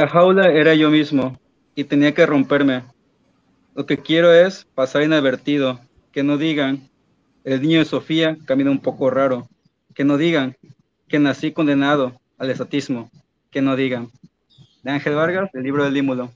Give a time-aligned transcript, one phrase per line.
[0.00, 1.38] La jaula era yo mismo
[1.74, 2.84] y tenía que romperme.
[3.74, 5.78] Lo que quiero es pasar inadvertido,
[6.10, 6.88] que no digan,
[7.44, 9.46] el niño de Sofía camina un poco raro,
[9.94, 10.56] que no digan
[11.06, 13.10] que nací condenado al estatismo,
[13.50, 14.08] que no digan.
[14.82, 16.30] De Ángel Vargas, el libro del límulo.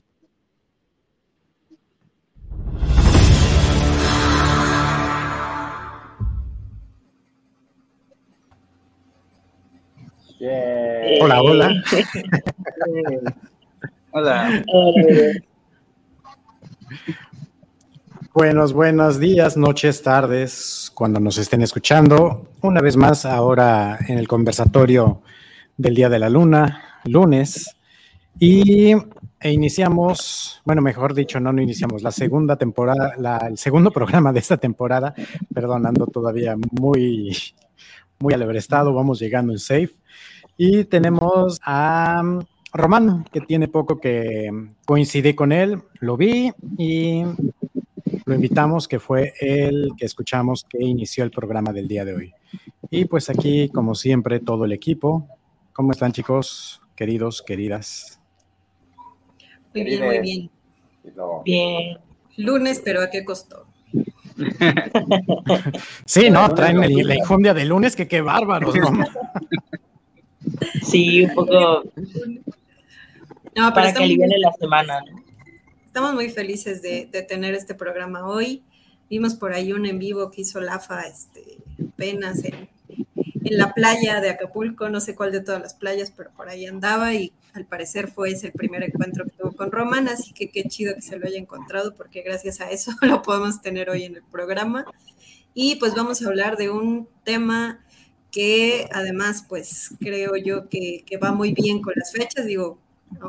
[11.19, 11.83] Hola, hola.
[14.15, 14.63] Hola.
[18.33, 22.47] Buenos, buenos días, noches, tardes, cuando nos estén escuchando.
[22.61, 25.21] Una vez más, ahora en el conversatorio
[25.75, 27.75] del Día de la Luna, lunes.
[28.39, 28.93] Y
[29.41, 34.55] iniciamos, bueno, mejor dicho, no, no iniciamos, la segunda temporada, el segundo programa de esta
[34.55, 35.13] temporada,
[35.53, 37.35] perdonando todavía muy,
[38.19, 39.93] muy alebrestado, vamos llegando en safe.
[40.55, 42.23] Y tenemos a
[42.75, 44.49] Román, que tiene poco que
[44.85, 47.23] coincidí con él, lo vi y
[48.25, 52.33] lo invitamos, que fue el que escuchamos que inició el programa del día de hoy.
[52.89, 55.27] Y pues aquí, como siempre, todo el equipo.
[55.73, 58.19] ¿Cómo están chicos, queridos, queridas?
[59.73, 60.49] Muy bien, muy bien.
[61.45, 61.97] Bien.
[62.37, 63.65] Lunes, pero ¿a qué costó?
[66.05, 68.91] sí, no, traen la injundia de lunes, que qué bárbaros, ¿no?
[70.83, 71.83] Sí, un poco
[73.55, 75.01] no, para que aliviene la semana.
[75.85, 78.63] Estamos muy felices de, tener este programa hoy.
[79.09, 81.57] Vimos por ahí un en vivo que hizo Lafa este,
[81.93, 82.67] apenas en,
[83.15, 86.65] en, la playa de Acapulco, no sé cuál de todas las playas, pero por ahí
[86.65, 90.49] andaba y al parecer fue ese el primer encuentro que tuvo con Román, así que
[90.49, 94.03] qué chido que se lo haya encontrado porque gracias a eso lo podemos tener hoy
[94.03, 94.85] en el programa.
[95.53, 97.79] Y pues vamos a hablar de un tema
[98.29, 102.77] que además, pues creo yo que, va muy bien con las fechas, digo,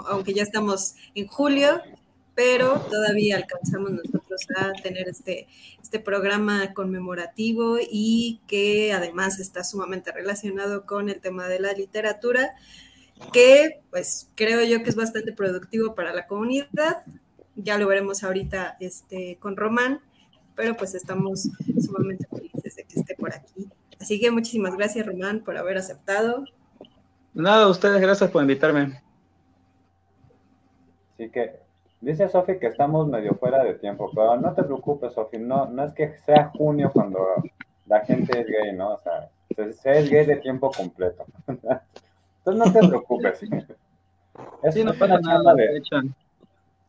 [0.09, 1.81] aunque ya estamos en julio,
[2.35, 5.47] pero todavía alcanzamos nosotros a tener este,
[5.83, 12.55] este programa conmemorativo y que además está sumamente relacionado con el tema de la literatura,
[13.33, 17.05] que pues creo yo que es bastante productivo para la comunidad.
[17.55, 20.01] Ya lo veremos ahorita este, con Román,
[20.55, 21.49] pero pues estamos
[21.81, 23.71] sumamente felices de que esté por aquí
[24.01, 26.45] Así que muchísimas gracias, Román, por haber aceptado.
[27.35, 29.03] Nada, ustedes gracias por invitarme.
[31.17, 31.61] Así que
[32.03, 35.85] dice Sofi que estamos medio fuera de tiempo, pero no te preocupes, Sofi, no, no
[35.85, 37.27] es que sea junio cuando
[37.87, 38.91] la gente es gay, ¿no?
[38.95, 39.31] O sea,
[39.73, 41.25] se, es gay de tiempo completo.
[41.47, 41.75] Entonces
[42.45, 43.43] no te preocupes.
[44.63, 45.55] Es sí, no pasa nada.
[45.55, 45.81] De,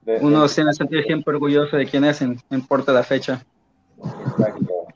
[0.02, 3.46] de, Uno se sentir siempre orgulloso de quién es, no importa la fecha.
[3.98, 4.88] Exacto.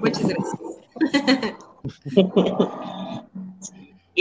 [0.00, 0.58] Muchas gracias.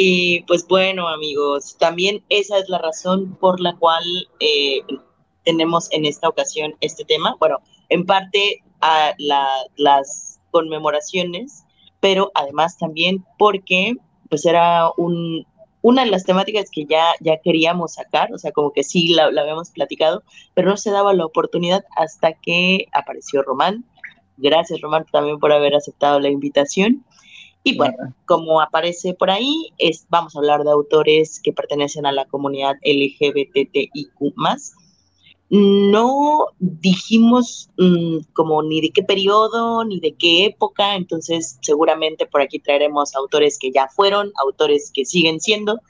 [0.04, 4.04] y pues bueno, amigos, también esa es la razón por la cual
[4.40, 4.82] eh,
[5.44, 7.36] tenemos en esta ocasión este tema.
[7.40, 9.14] Bueno, en parte a
[9.78, 11.66] las conmemoraciones,
[12.00, 13.94] pero además también porque
[14.28, 15.46] pues era un,
[15.84, 19.30] una de las temáticas que ya, ya queríamos sacar, o sea, como que sí la,
[19.30, 20.24] la habíamos platicado,
[20.56, 23.86] pero no se daba la oportunidad hasta que apareció Román
[24.42, 27.06] Gracias, Román, también por haber aceptado la invitación.
[27.64, 32.12] Y bueno, como aparece por ahí, es, vamos a hablar de autores que pertenecen a
[32.12, 34.34] la comunidad LGBTIQ.
[35.52, 42.42] No dijimos mm, como ni de qué periodo, ni de qué época, entonces seguramente por
[42.42, 45.82] aquí traeremos autores que ya fueron, autores que siguen siendo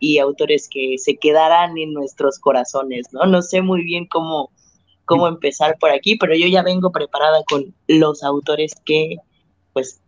[0.00, 3.26] y autores que se quedarán en nuestros corazones, ¿no?
[3.26, 4.50] No sé muy bien cómo,
[5.04, 9.16] cómo empezar por aquí, pero yo ya vengo preparada con los autores que,
[9.74, 10.00] pues,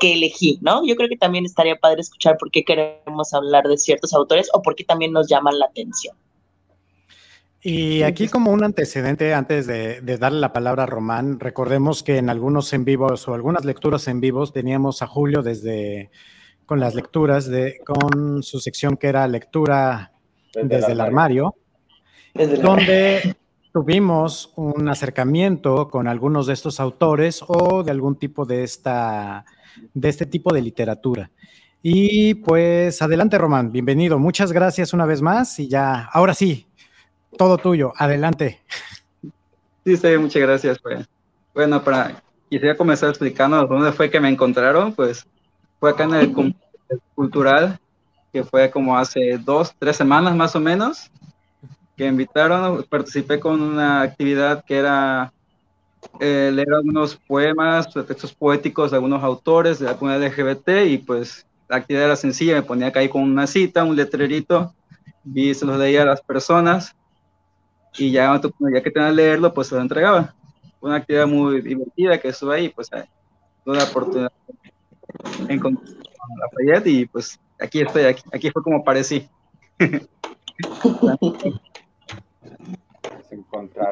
[0.00, 0.84] que elegí, ¿no?
[0.84, 4.62] Yo creo que también estaría padre escuchar por qué queremos hablar de ciertos autores o
[4.62, 6.16] por qué también nos llaman la atención.
[7.62, 12.30] Y aquí como un antecedente, antes de, darle la palabra a Román, recordemos que en
[12.30, 16.10] algunos en vivos o algunas lecturas en vivos teníamos a Julio desde
[16.64, 20.12] con las lecturas de con su sección que era lectura
[20.54, 21.54] desde, el armario,
[22.34, 23.36] donde
[23.72, 29.44] tuvimos un acercamiento con algunos de estos autores o de algún tipo de esta
[29.94, 31.30] de este tipo de literatura.
[31.82, 34.18] Y pues adelante, Román, bienvenido.
[34.18, 36.66] Muchas gracias una vez más y ya, ahora sí,
[37.38, 38.60] todo tuyo, adelante.
[39.84, 40.78] Sí, sí, muchas gracias.
[40.78, 41.08] Pues.
[41.54, 45.26] Bueno, para quisiera comenzar explicando dónde fue que me encontraron, pues
[45.78, 46.54] fue acá en el
[47.14, 47.78] cultural,
[48.32, 51.10] que fue como hace dos, tres semanas más o menos
[51.96, 55.32] que invitaron, participé con una actividad que era
[56.18, 61.46] eh, leer algunos poemas, textos poéticos de algunos autores de la comunidad LGBT y pues
[61.68, 64.74] la actividad era sencilla, me ponía acá ahí con una cita, un letrerito
[65.34, 66.94] y se los leía a las personas
[67.96, 70.34] y ya, ya que tenía que leerlo, pues se lo entregaba.
[70.80, 72.88] Una actividad muy divertida que estuve ahí, pues
[73.64, 74.32] tuve la oportunidad
[75.46, 79.28] de encontrar a Lafayette y pues aquí estoy, aquí, aquí fue como aparecí.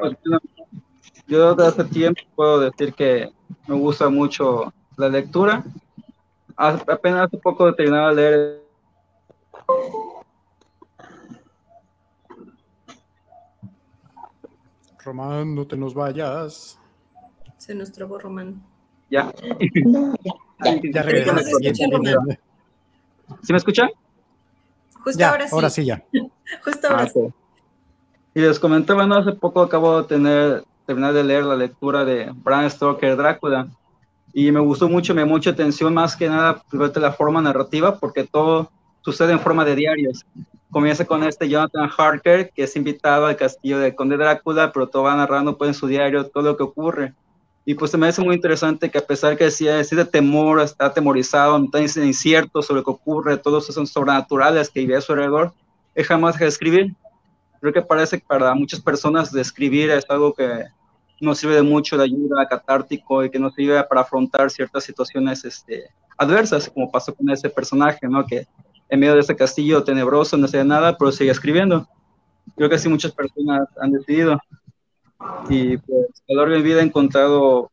[0.00, 0.16] Pues,
[1.28, 3.30] yo desde hace tiempo puedo decir que
[3.66, 5.62] me gusta mucho la lectura.
[6.56, 8.69] Apenas hace poco terminaba de leer
[15.04, 16.78] Román, no te nos vayas.
[17.56, 18.62] Se nos trabó Román.
[19.08, 19.32] Ya.
[20.92, 21.44] ya, regresamos.
[23.42, 23.88] ¿Sí me escuchan?
[25.02, 25.54] Justo ahora sí.
[25.54, 26.04] Ahora sí, ya.
[26.64, 27.20] Justo ahora ah, sí.
[28.34, 32.32] Y les comentaba, bueno, hace poco acabo de tener, terminar de leer la lectura de
[32.35, 33.69] Bram Stoker, Drácula,
[34.32, 38.25] y me gustó mucho, me mucha atención más que nada de la forma narrativa, porque
[38.25, 38.70] todo
[39.02, 40.25] sucede en forma de diarios.
[40.70, 45.02] Comienza con este Jonathan Harker, que es invitado al castillo de Conde Drácula, pero todo
[45.02, 47.12] va narrando pues, en su diario todo lo que ocurre.
[47.67, 50.87] Y pues se me hace muy interesante que a pesar que decía, de temor, está
[50.87, 55.52] atemorizado, está incierto sobre lo que ocurre, todos esos sobrenaturales que vive a su alrededor,
[55.94, 56.94] él jamás deja de escribir.
[57.61, 60.64] Creo que parece que para muchas personas de escribir es algo que
[61.20, 65.44] nos sirve de mucho de ayuda, catártico y que nos sirve para afrontar ciertas situaciones
[65.44, 68.25] este, adversas, como pasó con ese personaje, ¿no?
[68.25, 68.47] Que
[68.88, 71.87] en medio de ese castillo tenebroso no hacía nada, pero sigue escribiendo.
[72.56, 74.38] Creo que así muchas personas han decidido.
[75.49, 77.70] Y pues a lo largo de mi vida he encontrado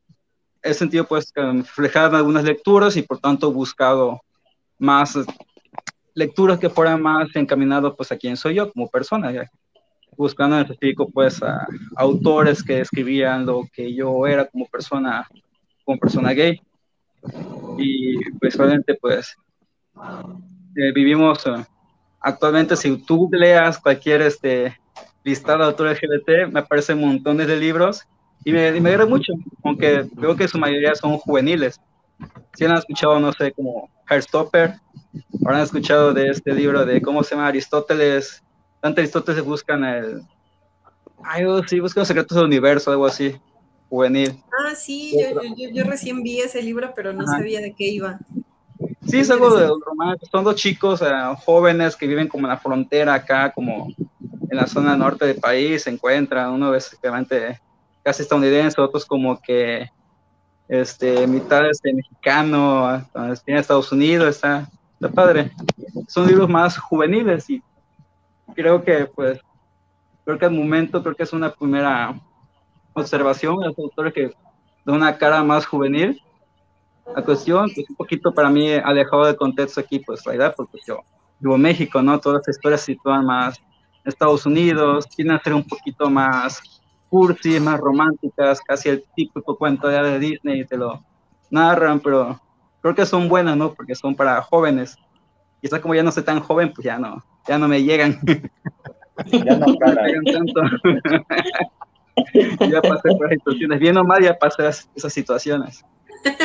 [0.62, 4.20] ese sentido pues reflejado en algunas lecturas y por tanto buscado
[4.80, 5.18] más
[6.16, 9.32] lecturas que fueran más encaminadas pues a quién soy yo como persona,
[10.18, 11.40] buscando en específico pues
[11.96, 15.28] autores que escribían lo que yo era como persona,
[15.84, 16.62] como persona gay.
[17.78, 19.36] Y pues obviamente pues
[20.76, 21.66] eh, vivimos eh,
[22.20, 24.78] actualmente, si tú leas cualquier este,
[25.24, 28.06] listado de autores LGBT, me aparecen montones de libros
[28.44, 29.34] y me, me agrada mucho,
[29.64, 31.80] aunque veo que su mayoría son juveniles.
[32.56, 34.76] Si han escuchado, no sé, como Heartstopper,
[35.44, 38.44] habrán escuchado de este libro de cómo se llama Aristóteles,
[38.86, 40.22] tanto Aristóteles buscan el,
[41.48, 43.36] oh, sí, buscan los secretos del universo, algo así,
[43.90, 44.40] juvenil.
[44.64, 48.20] Ah, sí, yo, yo, yo recién vi ese libro, pero no sabía de qué iba.
[49.08, 50.30] Sí, es algo de romántico.
[50.32, 51.08] Son dos chicos eh,
[51.44, 55.82] jóvenes que viven como en la frontera acá, como en la zona norte del país,
[55.82, 56.52] se encuentran.
[56.52, 56.96] Uno es
[58.04, 59.90] casi estadounidense, otros como que
[60.68, 65.52] este, mitad este, mexicano, en Estados Unidos, está, está padre.
[66.08, 67.64] Son libros más juveniles y
[68.56, 69.40] creo que, pues,
[70.24, 72.20] creo que al momento, creo que es una primera
[72.94, 74.32] observación de los autores que
[74.86, 76.22] de una cara más juvenil
[77.14, 80.80] la cuestión, pues un poquito para mí alejado del contexto aquí, pues la verdad, porque
[80.88, 81.02] yo
[81.40, 82.20] vivo en México, ¿no?
[82.20, 86.62] Todas las historias se sitúan más en Estados Unidos, tienen a ser un poquito más
[87.10, 91.04] cursi, más románticas, casi el típico cuento de Disney, te lo
[91.52, 92.40] narran, pero
[92.82, 93.74] creo que son buenas, ¿no?
[93.74, 94.98] Porque son para jóvenes.
[95.62, 98.20] Quizás como ya no soy tan joven, pues ya no, ya no me llegan.
[99.32, 100.62] Ya no me tanto.
[102.70, 105.86] ya pasé por esas situaciones, bien o mal ya pasé esas situaciones.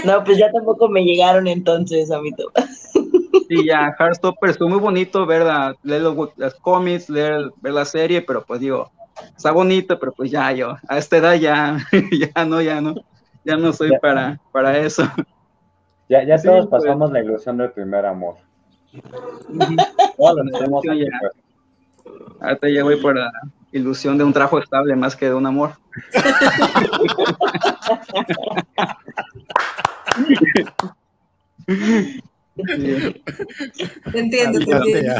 [0.05, 2.53] No, pues ya tampoco me llegaron entonces a mí todo.
[3.49, 5.43] Sí, ya, Heartstopper estuvo muy bonito ver
[5.83, 8.91] leer los, las cómics, leer, ver la serie, pero pues digo,
[9.37, 11.79] está bonito, pero pues ya yo, a esta edad ya,
[12.13, 12.95] ya no, ya no,
[13.45, 15.03] ya no soy para, para eso.
[16.09, 16.83] Ya, ya todos pues.
[16.83, 18.37] pasamos la ilusión del primer amor.
[22.41, 23.31] Ahorita ya voy por la
[23.73, 25.75] ilusión de un trabajo estable más que de un amor.
[34.13, 35.13] Te entiendo, te entiendo.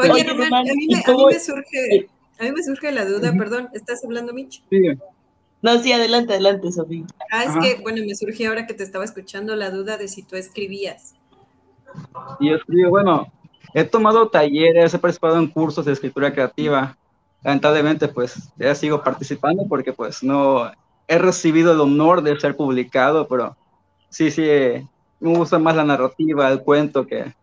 [0.00, 3.34] Oye, Román, a mí, me, a mí me surge, a mí me surge la duda,
[3.36, 4.62] perdón, ¿estás hablando, Mitch?
[4.70, 4.82] Sí.
[5.66, 7.04] No, sí, adelante, adelante, Sofía.
[7.32, 10.22] Ah, es que, bueno, me surgió ahora que te estaba escuchando la duda de si
[10.22, 11.16] tú escribías.
[12.38, 13.26] Y yo escribo, bueno,
[13.74, 16.96] he tomado talleres, he participado en cursos de escritura creativa.
[17.42, 20.70] Lamentablemente, pues, ya sigo participando porque, pues, no
[21.08, 23.56] he recibido el honor de ser publicado, pero
[24.08, 24.42] sí, sí,
[25.18, 27.34] me gusta más la narrativa, el cuento, que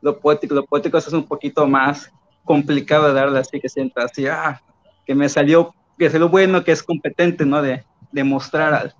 [0.00, 0.54] lo poético.
[0.54, 2.10] Lo poético es un poquito más
[2.42, 4.62] complicado de darle así, que sienta así, ah,
[5.04, 7.62] que me salió, que es lo bueno, que es competente, ¿no?
[7.62, 8.94] De, de mostrar al,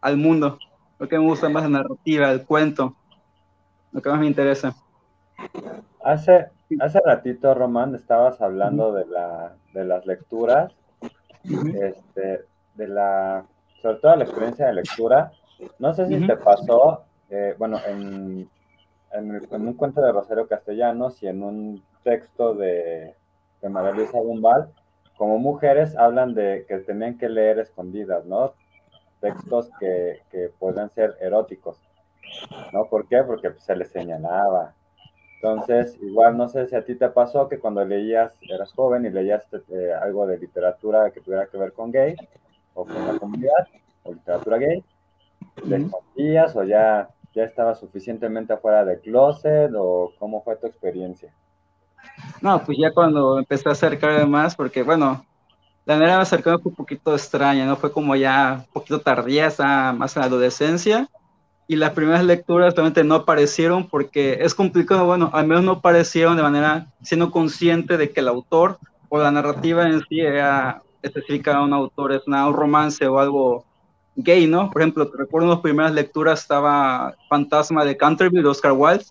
[0.00, 0.58] al mundo.
[0.98, 2.94] Lo que me gusta más la narrativa, el cuento,
[3.92, 4.74] lo que más me interesa.
[6.04, 6.48] Hace,
[6.80, 10.72] hace ratito, Román, estabas hablando de, la, de las lecturas.
[11.42, 12.44] Este,
[12.74, 13.44] de la,
[13.80, 15.32] sobre todo la experiencia de lectura.
[15.78, 18.48] No sé si te pasó, eh, bueno, en,
[19.12, 23.14] en, un cuento de Rosario Castellanos y en un texto de,
[23.60, 24.68] de María Luisa Bumbal,
[25.20, 28.54] como mujeres hablan de que tenían que leer escondidas, ¿no?
[29.20, 31.76] Textos que, que pueden ser eróticos,
[32.72, 32.86] ¿no?
[32.86, 33.22] ¿Por qué?
[33.22, 34.72] Porque se les señalaba.
[35.34, 39.10] Entonces, igual no sé si a ti te pasó que cuando leías, eras joven y
[39.10, 42.16] leías eh, algo de literatura que tuviera que ver con gay
[42.72, 43.68] o con la comunidad
[44.04, 44.82] o literatura gay,
[45.66, 51.30] ¿le escondías o ya ya estaba suficientemente afuera del closet o cómo fue tu experiencia?
[52.40, 55.24] No, pues ya cuando empecé a acercarme más, porque bueno,
[55.84, 57.76] la manera de acercarme fue un poquito extraña, ¿no?
[57.76, 59.52] Fue como ya un poquito tardía,
[59.92, 61.08] más en la adolescencia,
[61.66, 66.36] y las primeras lecturas realmente no aparecieron porque es complicado, bueno, al menos no aparecieron
[66.36, 68.78] de manera siendo consciente de que el autor
[69.08, 73.64] o la narrativa en sí era específica a un autor, es un romance o algo
[74.16, 74.70] gay, ¿no?
[74.70, 79.04] Por ejemplo, recuerdo en las primeras lecturas estaba Fantasma de Canterville de Oscar Wilde,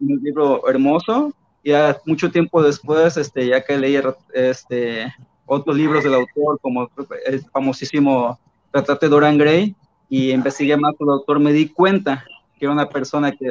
[0.00, 1.32] un libro hermoso,
[1.66, 4.00] ya mucho tiempo después, este, ya que leí
[4.32, 5.12] este,
[5.44, 6.88] otros libros del autor, como
[7.26, 8.38] el famosísimo
[8.72, 9.74] Retrato de Dorian Gray,
[10.08, 12.24] y investigué más sobre el autor, me di cuenta
[12.58, 13.50] que era una persona que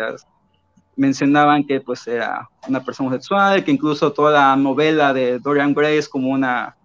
[0.95, 5.98] mencionaban que pues era una persona sexual, que incluso toda la novela de Dorian Gray
[5.98, 6.77] es como una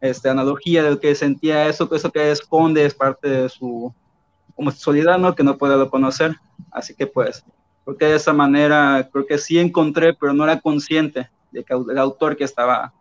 [0.00, 3.92] este, analogía de lo que sentía eso, que eso que esconde es parte de su
[4.56, 5.34] homosexualidad, ¿no?
[5.34, 6.36] Que no puede conocer.
[6.70, 7.44] Así que pues,
[7.90, 12.36] creo que de esa manera, creo que sí encontré, pero no era consciente de autor
[12.36, 12.92] que estaba,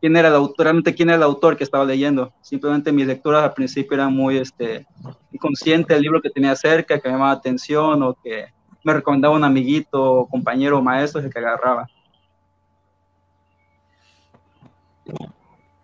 [0.00, 2.32] quién era el autor, realmente quién era el autor que estaba leyendo.
[2.40, 4.86] Simplemente mis lecturas al principio eran muy, este,
[5.32, 8.46] inconsciente del libro que tenía cerca, que me llamaba atención o que
[8.84, 11.86] me recomendaba un amiguito, compañero o maestro que agarraba.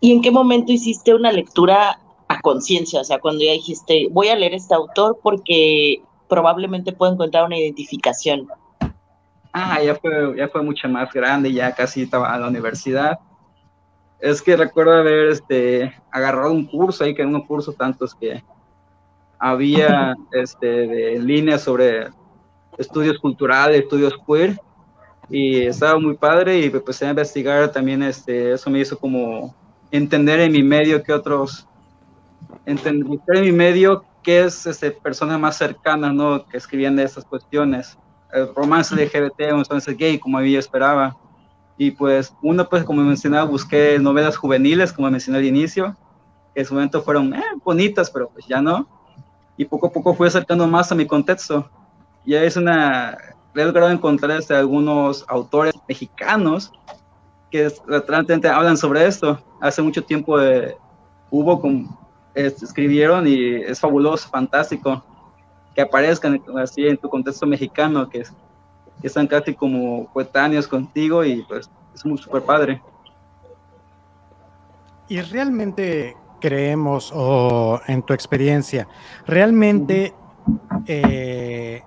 [0.01, 1.99] ¿Y en qué momento hiciste una lectura
[2.29, 3.01] a conciencia?
[3.01, 7.59] O sea, cuando ya dijiste, voy a leer este autor porque probablemente puedo encontrar una
[7.59, 8.49] identificación.
[9.53, 13.19] Ah, ya fue, ya fue mucho más grande, ya casi estaba a la universidad.
[14.21, 18.43] Es que recuerdo haber este, agarrado un curso ahí, que en unos cursos tantos que
[19.39, 22.09] había este, de línea sobre
[22.77, 24.61] estudios culturales, estudios queer,
[25.29, 29.55] y estaba muy padre y empecé a investigar también, este, eso me hizo como
[29.91, 31.67] entender en mi medio que otros,
[32.65, 36.45] entender en mi medio qué es este, personas más cercanas, ¿no?
[36.47, 37.97] Que escribían de esas cuestiones.
[38.33, 41.17] El romance LGBT, un romance gay, como yo esperaba.
[41.79, 45.97] Y pues, uno, pues, como mencionaba, busqué novelas juveniles, como mencioné al inicio,
[46.53, 48.89] que en su momento fueron eh, bonitas, pero pues ya no.
[49.57, 51.71] Y poco a poco fui acercando más a mi contexto.
[52.25, 53.17] Y es una,
[53.55, 56.73] he logrado encontrar este, algunos autores mexicanos
[57.53, 57.73] que
[58.09, 59.41] realmente hablan sobre esto.
[59.61, 60.77] Hace mucho tiempo eh,
[61.31, 61.97] hubo, con,
[62.37, 65.03] escribieron y es fabuloso, fantástico
[65.77, 68.23] que aparezcan así en tu contexto mexicano, que,
[69.01, 72.81] que están casi como coetáneos contigo y pues es muy súper padre.
[75.09, 78.89] Y realmente creemos, o en tu experiencia,
[79.27, 80.15] realmente
[80.87, 81.83] eh,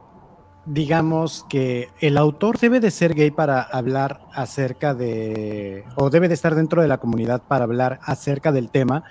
[0.65, 6.35] digamos que el autor debe de ser gay para hablar acerca de, o debe de
[6.35, 9.03] estar dentro de la comunidad para hablar acerca del tema,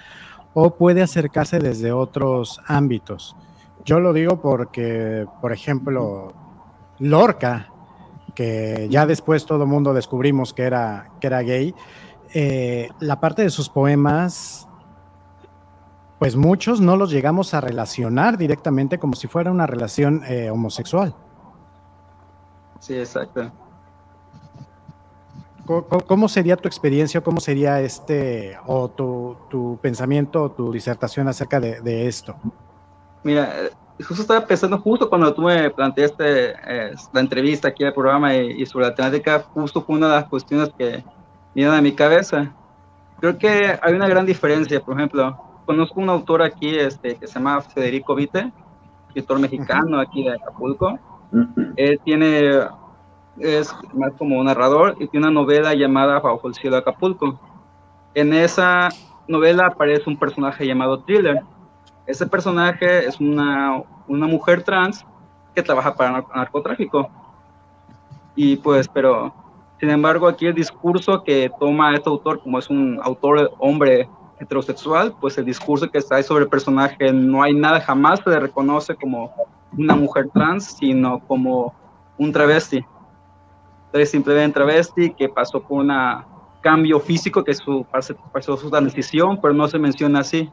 [0.55, 3.37] o puede acercarse desde otros ámbitos.
[3.85, 6.33] Yo lo digo porque, por ejemplo,
[6.99, 7.73] Lorca,
[8.35, 11.75] que ya después todo el mundo descubrimos que era, que era gay,
[12.35, 14.69] eh, la parte de sus poemas,
[16.19, 21.15] pues muchos no los llegamos a relacionar directamente como si fuera una relación eh, homosexual.
[22.81, 23.51] Sí, exacto.
[26.07, 32.09] ¿Cómo, sería tu experiencia, cómo sería este, o tu, pensamiento, o tu disertación acerca de,
[32.09, 32.35] esto?
[33.23, 33.53] Mira,
[33.99, 38.65] justo estaba pensando, justo cuando tú me planteaste eh, la entrevista aquí al programa y,
[38.65, 41.05] sobre la temática, justo fue una de las cuestiones que
[41.55, 42.51] vinieron a mi cabeza.
[43.21, 47.35] Creo que hay una gran diferencia, por ejemplo, conozco un autor aquí este, que se
[47.35, 48.51] llama Federico Vite,
[49.09, 50.99] escritor mexicano aquí de Acapulco,
[51.77, 52.61] él tiene,
[53.41, 57.39] es más como un narrador y tiene una novela llamada Bajo el cielo de Acapulco.
[58.15, 58.89] En esa
[59.27, 61.43] novela aparece un personaje llamado Thriller.
[62.07, 65.05] Ese personaje es una, una mujer trans
[65.55, 67.11] que trabaja para narcotráfico.
[68.35, 69.33] Y pues, pero,
[69.81, 74.09] sin embargo, aquí el discurso que toma este autor, como es un autor hombre
[74.41, 78.31] heterosexual, pues el discurso que está ahí sobre el personaje, no hay nada, jamás se
[78.31, 79.33] le reconoce como
[79.77, 81.75] una mujer trans, sino como
[82.17, 82.85] un travesti.
[83.89, 85.91] Entonces, simplemente travesti que pasó por un
[86.61, 87.87] cambio físico que su,
[88.33, 90.51] pasó su transición, pero no se menciona así.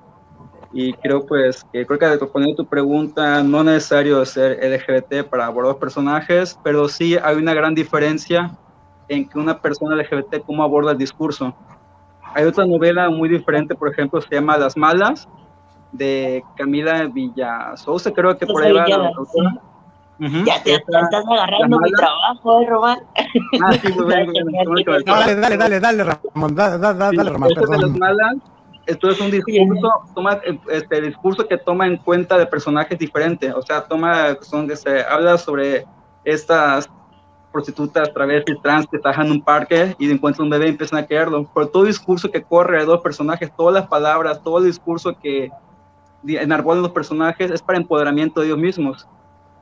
[0.71, 5.45] Y creo pues que creo que respondiendo tu pregunta, no es necesario ser LGBT para
[5.45, 8.57] abordar personajes, pero sí hay una gran diferencia
[9.07, 11.55] en que una persona LGBT cómo aborda el discurso.
[12.33, 15.27] Hay otra novela muy diferente, por ejemplo, se llama Las Malas,
[15.93, 19.61] de Camila Villasousa, creo que por ahí va la autora.
[20.19, 22.99] Ya te estás agarrando mi trabajo, ¿eh, Román.
[23.61, 25.03] Ah, sí, muy bien.
[25.05, 27.81] dale, dale, dale, dale, Ramón, dale, dale, dale Román, perdón.
[27.81, 28.35] Las malas,
[28.85, 30.39] esto es un discurso, toma
[30.71, 35.37] este discurso que toma en cuenta de personajes diferentes, o sea, toma, son, se habla
[35.37, 35.85] sobre
[36.23, 36.89] estas
[37.51, 41.05] prostitutas, travestis, trans que están en un parque y encuentran un bebé y empiezan a
[41.05, 41.45] quererlo.
[41.45, 45.17] Por todo el discurso que corre de dos personajes, todas las palabras, todo el discurso
[45.21, 45.51] que
[46.25, 49.07] enarbolan los personajes es para empoderamiento de ellos mismos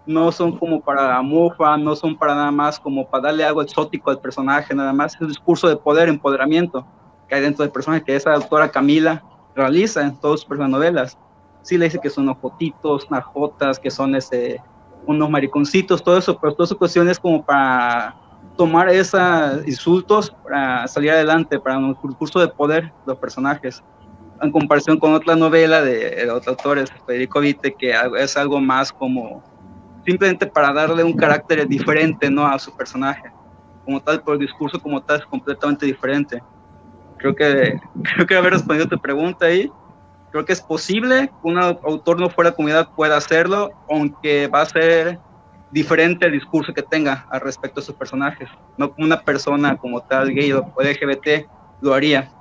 [0.05, 4.11] no son como para mufa, no son para nada más como para darle algo exótico
[4.11, 6.85] al personaje, nada más es un discurso de poder, empoderamiento
[7.27, 9.23] que hay dentro del personaje que esa autora Camila
[9.55, 11.17] realiza en todas sus novelas.
[11.61, 14.61] Sí le dice que son ojotitos, najotas, que son ese,
[15.05, 18.15] unos mariconcitos, todo eso, pero todas sus cuestiones como para
[18.57, 23.81] tomar esos insultos para salir adelante, para un discurso de poder de los personajes
[24.41, 28.91] en comparación con otra novela de, de otros autores, Federico Vite, que es algo más
[28.91, 29.41] como
[30.05, 32.45] simplemente para darle un carácter diferente ¿no?
[32.45, 33.23] a su personaje.
[33.85, 36.41] Como tal, por el discurso como tal es completamente diferente.
[37.17, 37.79] Creo que,
[38.15, 39.69] creo que haber respondido tu pregunta ahí.
[40.31, 44.65] Creo que es posible que un autor no fuera comunidad pueda hacerlo, aunque va a
[44.65, 45.19] ser
[45.69, 48.49] diferente el discurso que tenga al respecto a sus personajes.
[48.77, 51.47] No como una persona como tal, gay o LGBT,
[51.81, 52.31] lo haría.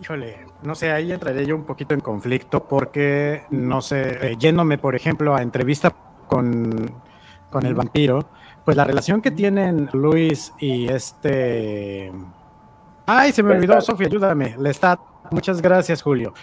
[0.00, 4.78] Híjole, no sé, ahí entraré yo un poquito en conflicto porque, no sé, eh, yéndome,
[4.78, 5.94] por ejemplo, a entrevista
[6.26, 6.90] con,
[7.50, 8.28] con el vampiro,
[8.64, 12.12] pues la relación que tienen Luis y este...
[13.06, 14.56] Ay, se me olvidó, Sofía, ayúdame.
[14.58, 14.98] Le está...
[15.30, 16.34] Muchas gracias, Julio.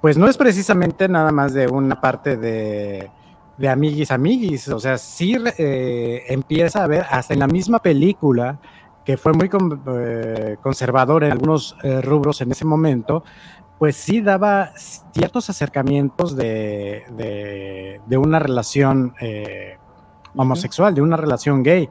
[0.00, 3.10] Pues no es precisamente nada más de una parte de,
[3.56, 8.58] de amiguis amiguis, o sea, sí eh, empieza a ver hasta en la misma película
[9.04, 9.50] que fue muy
[9.88, 13.24] eh, conservador en algunos rubros en ese momento,
[13.78, 17.04] pues sí daba ciertos acercamientos de,
[18.06, 19.76] de, una relación eh,
[20.36, 21.88] homosexual, de una relación gay.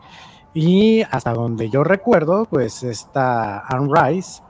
[0.54, 4.42] Y hasta donde yo recuerdo, pues esta Anne Rice,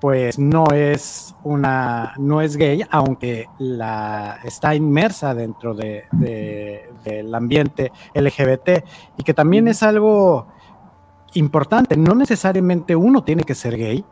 [0.00, 6.04] pues no es una, no es gay, aunque la, está inmersa dentro de,
[7.04, 8.84] del ambiente LGBT
[9.16, 10.46] y que también es algo
[11.34, 11.96] importante.
[11.96, 14.04] No necesariamente uno tiene que ser gay,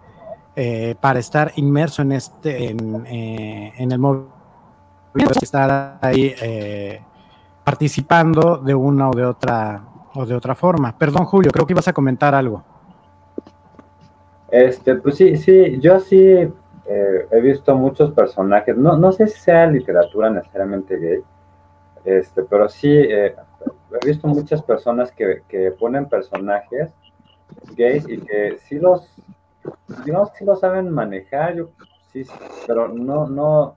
[0.57, 7.01] eh, para estar inmerso en este en, eh, en el movimiento estar ahí eh,
[7.65, 10.97] participando de una o de otra o de otra forma.
[10.97, 12.63] Perdón, Julio, creo que ibas a comentar algo.
[14.49, 16.25] Este, pues sí, sí, yo sí
[16.87, 21.23] he visto muchos personajes, no, no sé si sea literatura necesariamente gay,
[22.05, 23.35] este, pero sí he
[24.07, 26.93] visto muchas personas que, que ponen personajes
[27.77, 29.09] gays y que sí los
[30.05, 31.71] digamos que lo saben manejar, yo
[32.13, 32.25] sí,
[32.67, 33.77] pero no, no,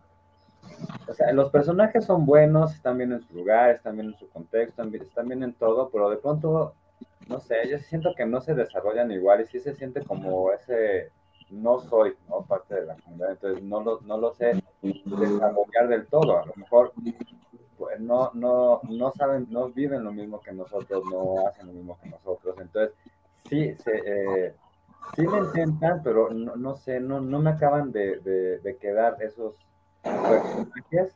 [1.08, 4.30] o sea, los personajes son buenos, están bien en su lugar, están bien en su
[4.30, 6.74] contexto, están bien, en todo, pero de pronto,
[7.28, 11.12] no sé, yo siento que no se desarrollan igual y sí se siente como ese
[11.50, 12.42] no soy ¿no?
[12.42, 16.54] parte de la comunidad, entonces no lo, no lo sé desarrollar del todo, a lo
[16.56, 16.92] mejor
[17.78, 21.98] pues, no, no, no saben, no viven lo mismo que nosotros, no hacen lo mismo
[22.02, 22.94] que nosotros, entonces
[23.50, 24.56] sí, se, eh,
[25.16, 29.56] sí me intentan, pero no, no sé, no, no me acaban de, de, quedar esos
[30.04, 31.16] personajes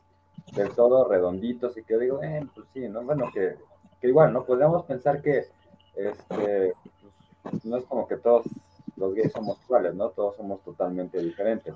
[0.54, 3.02] del todo redonditos y que digo, eh, pues sí, ¿no?
[3.02, 3.56] Bueno, que,
[4.00, 4.44] que igual, ¿no?
[4.44, 5.46] Podríamos pensar que
[5.94, 6.74] este,
[7.42, 8.44] pues, no es como que todos
[8.96, 10.10] los gays somos iguales, ¿no?
[10.10, 11.74] Todos somos totalmente diferentes.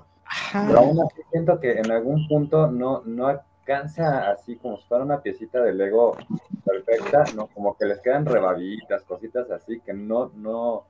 [0.51, 5.03] Pero aún así siento que en algún punto no, no alcanza así como si fuera
[5.03, 6.17] una piecita de Lego
[6.63, 7.47] perfecta, ¿no?
[7.47, 10.85] Como que les quedan rebabitas, cositas así que no, no,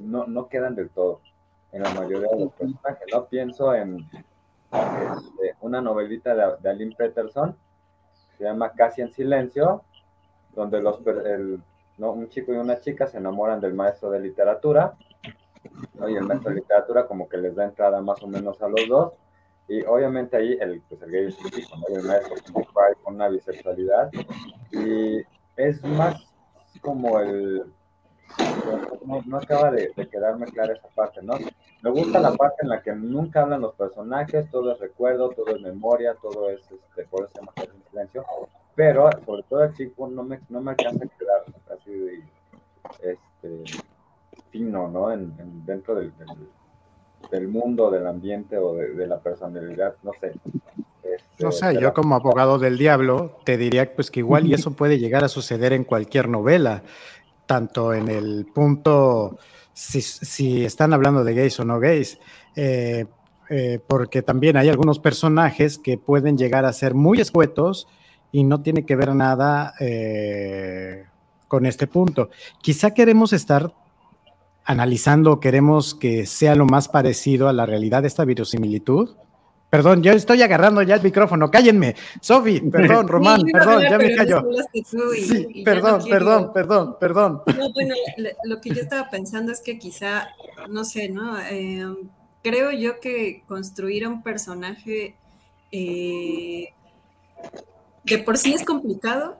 [0.00, 1.20] no, no quedan del todo
[1.72, 3.26] en la mayoría de los personajes, ¿no?
[3.26, 4.08] Pienso en
[4.72, 7.56] este, una novelita de, de, Aline Peterson,
[8.36, 9.82] se llama Casi en Silencio,
[10.54, 11.00] donde los,
[11.98, 12.12] ¿no?
[12.12, 14.94] un chico y una chica se enamoran del maestro de literatura,
[16.08, 18.88] y el maestro de literatura como que les da entrada más o menos a los
[18.88, 19.12] dos,
[19.68, 22.36] y obviamente ahí el, pues el gay es un chico, el maestro
[23.02, 24.10] con una bisexualidad,
[24.70, 25.20] y
[25.56, 26.22] es más
[26.80, 27.64] como el
[29.04, 31.34] no, acaba de, quedarme clara esa parte, ¿no?
[31.82, 35.54] Me gusta la parte en la que nunca hablan los personajes, todo es recuerdo, todo
[35.54, 38.24] es memoria, todo es, este, por eso se llama en silencio,
[38.74, 42.24] pero sobre todo el chico no me, no me alcanza a quedar así
[43.02, 43.64] este,
[44.50, 45.12] fino, ¿no?
[45.12, 46.12] En, dentro del,
[47.30, 50.32] del mundo, del ambiente o de, la personalidad, no sé.
[51.02, 54.72] Este, no sé, yo como abogado del diablo te diría pues que igual y eso
[54.72, 56.82] puede llegar a suceder en cualquier novela,
[57.48, 59.38] tanto en el punto
[59.72, 62.18] si, están hablando de gays o no gays,
[62.54, 63.06] eh,
[63.48, 67.88] eh, porque también hay algunos personajes que pueden llegar a ser muy escuetos
[68.30, 71.06] y no tiene que ver nada eh,
[71.48, 72.28] con este punto.
[72.60, 73.72] Quizá queremos estar
[74.64, 79.16] analizando, queremos que sea lo más parecido a la realidad de esta virosimilitud.
[79.70, 81.94] Perdón, yo estoy agarrando ya el micrófono, cállenme.
[82.22, 84.48] Sofi, perdón, Román, perdón, ya me callo.
[84.72, 87.42] Sí, perdón, perdón, perdón, perdón.
[87.58, 87.94] No, bueno,
[88.44, 90.28] lo que yo estaba pensando es que quizá,
[90.70, 91.38] no sé, ¿no?
[91.38, 91.84] Eh,
[92.42, 95.16] creo yo que construir un personaje
[95.70, 96.68] eh,
[98.04, 99.36] de por sí es complicado,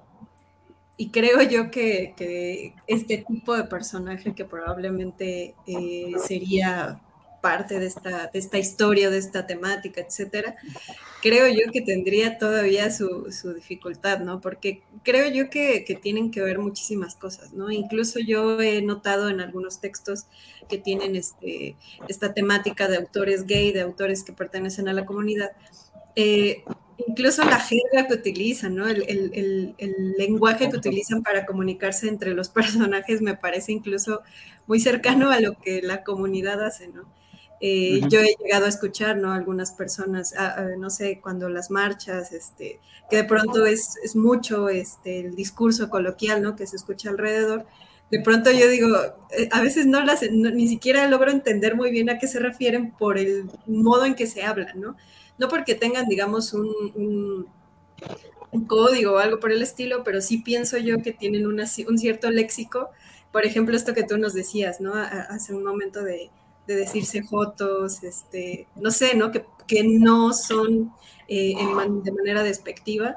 [0.98, 7.00] y creo yo que, este tipo de personaje que probablemente eh, sería
[7.40, 10.56] parte de esta, de esta historia, de esta temática, etcétera,
[11.22, 14.40] creo yo que tendría todavía su, dificultad, ¿no?
[14.40, 17.70] Porque creo yo que, tienen que ver muchísimas cosas, ¿no?
[17.70, 20.26] Incluso yo he notado en algunos textos
[20.68, 21.76] que tienen este,
[22.08, 25.52] esta temática de autores gay, de autores que pertenecen a la comunidad.
[26.14, 26.64] Eh,
[27.06, 28.88] incluso la jerga que utilizan, ¿no?
[28.88, 29.74] El,
[30.18, 34.22] lenguaje que utilizan para comunicarse entre los personajes me parece incluso
[34.66, 37.17] muy cercano a lo que la comunidad hace, ¿no?
[37.60, 39.32] Eh, yo he llegado a escuchar, ¿no?
[39.32, 44.14] Algunas personas, ah, ah, no sé, cuando las marchas, este, que de pronto es, es,
[44.14, 46.54] mucho este, el discurso coloquial, ¿no?
[46.54, 47.66] Que se escucha alrededor.
[48.10, 48.88] De pronto yo digo,
[49.36, 52.92] eh, a veces no las, ni siquiera logro entender muy bien a qué se refieren
[52.92, 54.96] por el modo en que se habla, ¿no?
[55.38, 57.46] no porque tengan, digamos, un,
[58.66, 62.90] código o algo por el estilo, pero sí pienso yo que tienen un cierto léxico.
[63.32, 64.94] Por ejemplo, esto que tú nos decías, ¿no?
[64.94, 66.30] hace un momento de,
[66.74, 69.30] decirse fotos, este, no sé, ¿no?
[69.30, 69.44] Que,
[69.84, 70.92] no son
[71.28, 73.16] eh, de manera despectiva,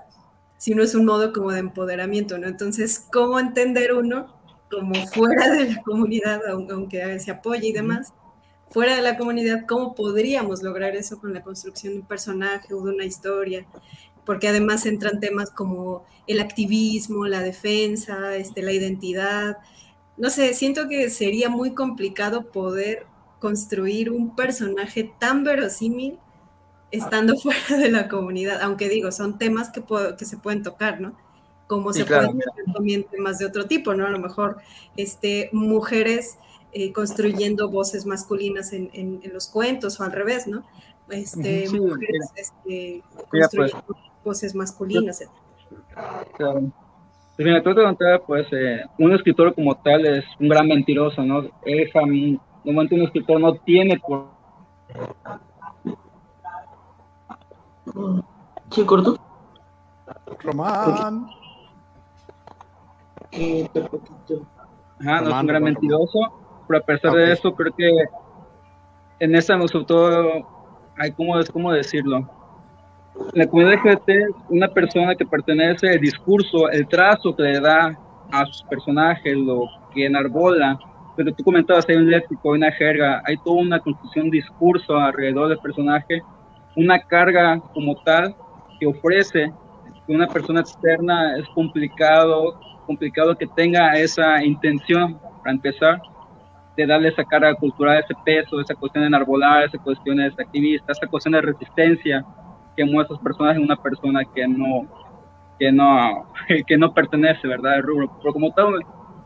[0.58, 2.48] sino es un modo como de empoderamiento, ¿no?
[2.48, 4.36] Entonces, ¿cómo entender uno
[4.70, 8.14] como fuera de la comunidad, aunque se apoye y demás,
[8.70, 12.82] fuera de la comunidad, ¿cómo podríamos lograr eso con la construcción de un personaje o
[12.82, 13.66] de una historia?
[14.26, 19.58] Porque además entran temas como el activismo, la defensa, este, la identidad.
[20.16, 23.06] No sé, siento que sería muy complicado poder
[23.42, 26.20] construir un personaje tan verosímil
[26.92, 29.84] estando fuera de la comunidad, aunque digo, son temas que,
[30.18, 31.18] que se pueden tocar, ¿no?
[31.68, 34.06] Como se pueden tocar también temas de otro tipo, ¿no?
[34.06, 34.58] A lo mejor
[34.96, 36.38] este, mujeres
[36.74, 40.64] eh, construyendo voces masculinas en, en, los cuentos o al revés, ¿no?
[41.10, 43.48] Este, mujeres este, pues.
[43.48, 45.24] construyendo voces masculinas.
[46.38, 46.72] Claro.
[47.36, 51.24] Pues mira, tú te contar, pues, eh, un escritor como tal es un gran mentiroso,
[51.24, 51.50] ¿no?
[51.66, 51.90] Es,
[52.64, 54.28] normalmente un escritor no tiene por...
[58.70, 59.18] ¿Sí, corto?
[60.44, 61.28] Román.
[63.32, 63.70] Eh,
[65.00, 67.90] Ajá, no es un gran mentiroso pero a pesar de eso, creo que
[69.20, 70.48] en esa sobre todo,
[70.98, 72.30] hay como es como decirlo.
[73.34, 78.00] La comunidad LGBT es una persona que pertenece al discurso, el trazo que le da
[78.32, 80.80] a sus personajes, lo que enarbola.
[81.16, 85.50] Pero tú comentabas, hay un léxico, una jerga, hay toda una construcción, un discurso alrededor
[85.50, 86.22] del personaje,
[86.76, 88.36] una carga como tal
[88.80, 89.52] que ofrece
[90.08, 96.02] que una persona externa es complicado, complicado que tenga esa intención, para empezar,
[96.78, 100.92] de darle esa carga cultural, ese peso, esa cuestión de enarbolar, esa cuestión de activista,
[100.92, 102.26] esa cuestión de resistencia
[102.76, 104.88] que muestran personas en una persona que no,
[105.60, 106.26] que no,
[106.68, 107.74] que no pertenece, ¿verdad?
[107.74, 108.12] Al rubro.
[108.22, 108.80] Pero como tal,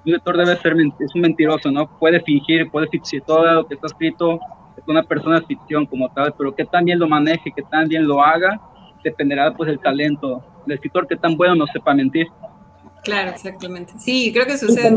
[0.05, 1.87] un lector debe ser es un mentiroso, ¿no?
[1.99, 4.39] Puede fingir, puede fingir todo lo que está escrito
[4.77, 7.87] es una persona de ficción como tal, pero que tan bien lo maneje, que tan
[7.87, 8.59] bien lo haga,
[9.03, 12.27] dependerá pues del talento del escritor que tan bueno no sepa mentir.
[13.03, 13.93] Claro, exactamente.
[13.97, 14.91] Sí, creo que sucede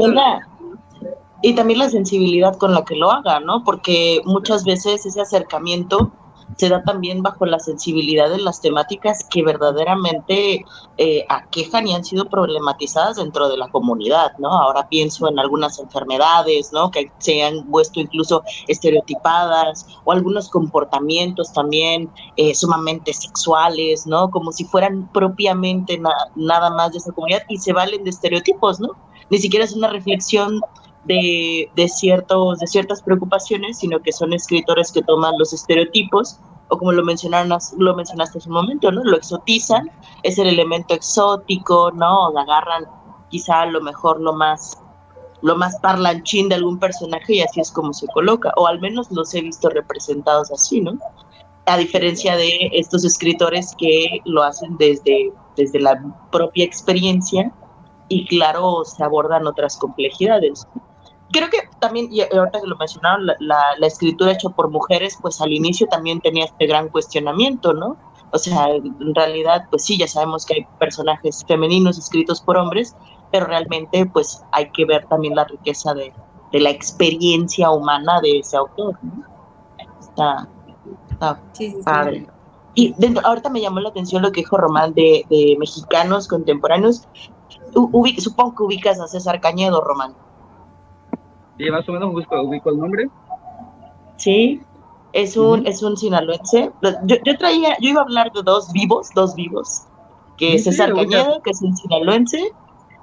[1.40, 3.62] y también la sensibilidad con la que lo haga, ¿no?
[3.62, 6.10] Porque muchas veces ese acercamiento
[6.56, 10.64] se da también bajo la sensibilidad de las temáticas que verdaderamente
[10.96, 14.50] eh, aquejan y han sido problematizadas dentro de la comunidad, ¿no?
[14.50, 16.90] Ahora pienso en algunas enfermedades, ¿no?
[16.90, 24.30] Que se han puesto incluso estereotipadas o algunos comportamientos también eh, sumamente sexuales, ¿no?
[24.30, 26.00] Como si fueran propiamente
[26.34, 28.88] nada más de esa comunidad y se valen de estereotipos, ¿no?
[29.30, 30.60] Ni siquiera es una reflexión
[31.04, 36.92] de, ciertos, de ciertas preocupaciones, sino que son escritores que toman los estereotipos, o como
[36.92, 39.02] lo, mencionaron, lo mencionaste hace un momento, ¿no?
[39.04, 39.90] Lo exotizan,
[40.22, 42.36] es el elemento exótico, ¿no?
[42.38, 42.84] Agarran
[43.30, 44.78] quizá lo mejor lo más
[45.40, 49.10] lo más parlanchín de algún personaje y así es como se coloca, o al menos
[49.12, 50.98] los he visto representados así, ¿no?
[51.66, 57.52] A diferencia de estos escritores que lo hacen desde, desde la propia experiencia
[58.08, 60.66] y claro, se abordan otras complejidades.
[61.30, 65.40] Creo que también, y ahorita que lo mencionaron, la, la, escritura hecha por mujeres, pues
[65.40, 67.96] al inicio también tenía este gran cuestionamiento, ¿no?
[68.32, 72.94] O sea, en realidad, pues sí, ya sabemos que hay personajes femeninos escritos por hombres,
[73.30, 76.12] pero realmente pues hay que ver también la riqueza de,
[76.52, 78.98] de la experiencia humana de ese autor.
[79.02, 79.24] ¿no?
[80.00, 80.48] Está,
[81.10, 82.26] está sí, sí, padre.
[82.74, 87.08] Y dentro, ahorita me llamó la atención lo que dijo Román de, de mexicanos contemporáneos.
[88.18, 90.14] supongo que ubicas a César Cañedo, Román.
[91.58, 93.08] Sí, más o menos busco, ubico el nombre.
[94.16, 94.62] Sí,
[95.12, 96.70] es un, es un sinaloense.
[97.04, 99.84] Yo, yo, traía, yo iba a hablar de dos vivos, dos vivos,
[100.36, 102.52] que es César Cañedo, que es un sinaloense,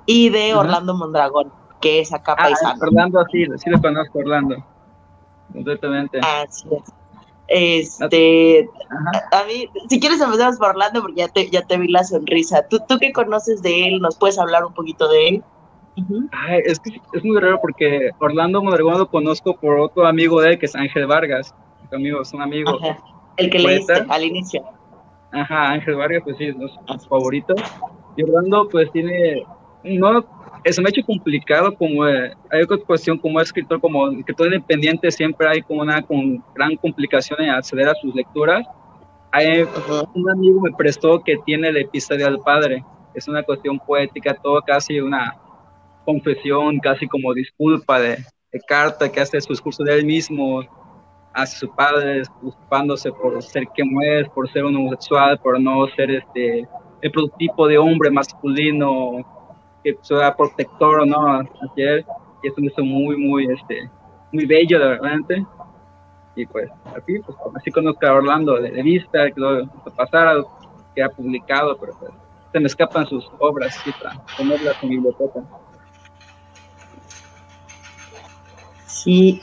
[0.06, 2.80] y de Orlando Mondragón, que es acá ah, paisano.
[2.82, 4.56] Orlando, sí, sí lo conozco, Orlando.
[5.52, 6.20] Completamente.
[6.20, 6.94] Así es.
[7.48, 8.68] Este,
[9.32, 12.68] a, mí, si quieres empezamos por Orlando porque ya te, ya te vi la sonrisa.
[12.68, 14.00] ¿Tú, ¿Tú qué conoces de él?
[14.00, 15.44] ¿Nos puedes hablar un poquito de él?
[16.32, 20.52] Ay, es que es muy raro porque Orlando Mondragón lo conozco por otro amigo de
[20.52, 21.54] él que es Ángel Vargas.
[21.94, 22.80] Amigo, es un amigo.
[23.38, 24.64] El que leíste al inicio.
[25.32, 27.54] Ajá, Ángel Vargas, pues sí, es su favorito.
[28.18, 29.46] Y Orlando, pues tiene
[29.86, 30.26] no,
[30.64, 35.12] eso me ha hecho complicado como eh, hay otra cuestión como escritor, como escritor independiente
[35.12, 38.66] siempre hay como una con gran complicación en acceder a sus lecturas.
[39.32, 39.64] Hay,
[40.14, 44.62] un amigo me prestó que tiene la epistola del padre, es una cuestión poética, todo
[44.62, 45.36] casi una
[46.06, 48.18] confesión, casi como disculpa de,
[48.68, 50.62] carta que hace su discurso de él mismo
[51.34, 56.10] hacia su padre, disculpándose por ser quien es, por ser un homosexual, por no ser
[56.12, 56.66] este
[57.02, 59.18] el prototipo de hombre masculino
[59.84, 62.04] que sea protector o no ayer
[62.42, 63.90] y eso me hizo muy muy este
[64.32, 65.20] muy bello de verdad
[66.36, 70.44] y pues así pues así conozco a Orlando de, vista que lo pasara
[70.96, 72.12] que ha publicado pero pues,
[72.52, 73.92] se me escapan sus obras ¿sí?
[74.02, 75.44] para ponerlas en biblioteca
[79.06, 79.42] sí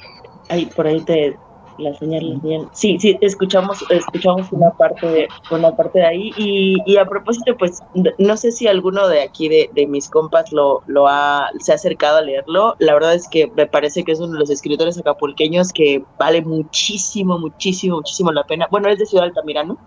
[0.49, 1.39] ahí por ahí te
[1.79, 2.69] la señal, bien.
[2.73, 6.33] Sí, sí, escuchamos, escuchamos una parte de, una parte de ahí.
[6.37, 7.81] Y, a propósito, pues,
[8.19, 12.19] no sé si alguno de aquí de, mis compas lo, lo ha, se ha acercado
[12.19, 12.77] a leerlo.
[12.79, 16.43] La verdad es que me parece que es uno de los escritores acapulqueños que vale
[16.43, 18.69] muchísimo, muchísimo, muchísimo la pena.
[18.71, 19.79] Bueno, es de Ciudad Altamirano,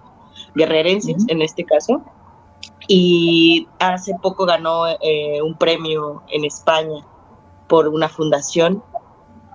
[0.55, 2.01] guerrerenses en este caso.
[2.87, 7.05] Y hace poco ganó eh, un premio en España
[7.67, 8.83] por una fundación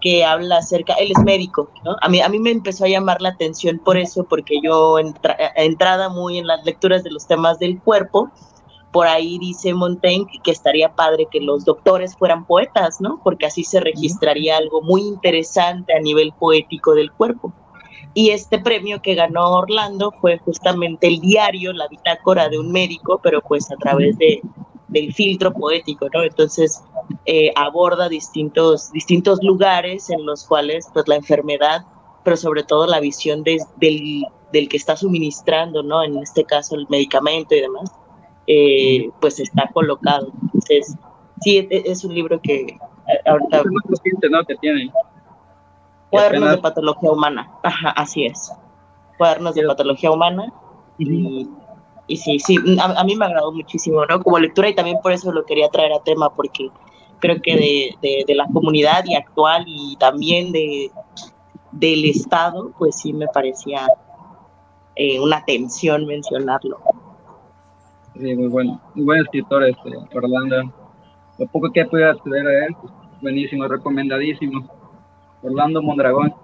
[0.00, 1.96] que habla acerca, él es médico, ¿no?
[2.00, 6.08] A mí, a mí me empezó a llamar la atención por eso, porque yo entrada
[6.08, 8.30] muy en las lecturas de los temas del cuerpo,
[8.92, 13.20] por ahí dice Montaigne que estaría padre que los doctores fueran poetas, ¿no?
[13.22, 17.52] Porque así se registraría algo muy interesante a nivel poético del cuerpo.
[18.14, 23.20] Y este premio que ganó Orlando fue justamente el diario, la bitácora de un médico,
[23.22, 24.40] pero pues a través de,
[24.90, 26.22] del filtro poético, ¿no?
[26.22, 26.82] Entonces
[27.26, 31.84] eh, aborda distintos, distintos lugares en los cuales pues la enfermedad,
[32.24, 36.02] pero sobre todo la visión del, del, que está suministrando, ¿no?
[36.02, 37.92] En este caso el medicamento y demás,
[38.46, 40.32] eh, pues está colocado.
[40.42, 40.96] Entonces,
[41.40, 42.78] sí, e, e, es, un libro que eh,
[43.26, 43.62] ahorita...
[44.30, 44.44] ¿no?
[44.44, 44.92] Que tiene.
[46.10, 48.52] Cuadernos de patología humana, ajá, así es.
[49.16, 50.52] Cuadernos de patología humana
[50.98, 51.48] y
[52.10, 54.20] y sí, sí, a, mí me agradó muchísimo, ¿no?
[54.20, 56.68] Como lectura y también por eso lo quería traer a tema, porque
[57.20, 60.90] creo que de, de, la comunidad y actual y también de,
[61.70, 63.86] del Estado, pues sí me parecía
[64.96, 66.80] eh, una tensión mencionarlo.
[68.14, 70.74] Sí, muy bueno, muy buen escritor este, Orlando.
[71.38, 72.92] Lo poco que pude acceder a él, pues,
[73.22, 74.68] buenísimo, recomendadísimo.
[75.42, 76.34] Orlando Mondragón.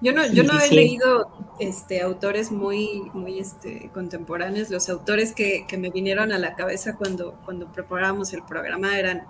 [0.00, 1.26] Yo no, yo no he leído
[1.58, 4.70] este, autores muy, muy este, contemporáneos.
[4.70, 9.24] Los autores que, que, me vinieron a la cabeza cuando, cuando preparábamos el programa eran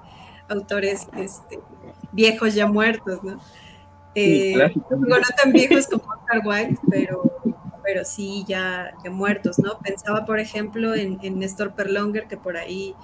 [0.48, 1.60] autores este,
[2.12, 3.40] viejos ya muertos, ¿no?
[4.14, 4.54] Eh,
[4.90, 7.22] no tan viejos como Oscar Wilde, pero,
[7.84, 9.78] pero sí ya, ya muertos, ¿no?
[9.78, 12.94] Pensaba, por ejemplo, en, en Néstor Perlonger, que por ahí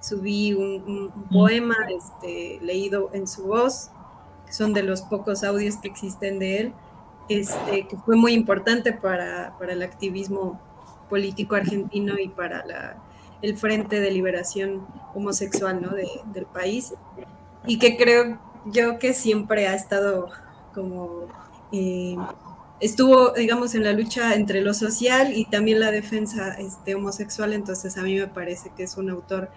[0.00, 3.90] subí un, un, un poema este, leído en su voz,
[4.46, 6.74] que son de los pocos audios que existen de él
[7.28, 10.60] este, que fue muy importante para, el activismo
[11.08, 12.96] político argentino y para
[13.42, 15.80] el Frente de Liberación Homosexual
[16.32, 16.94] del país,
[17.66, 20.28] y que creo yo que siempre ha estado
[20.72, 21.26] como
[21.72, 22.16] eh,
[22.82, 27.96] estuvo, digamos, en la lucha entre lo social y también la defensa este, homosexual, entonces
[27.96, 29.50] a mí me parece que es un autor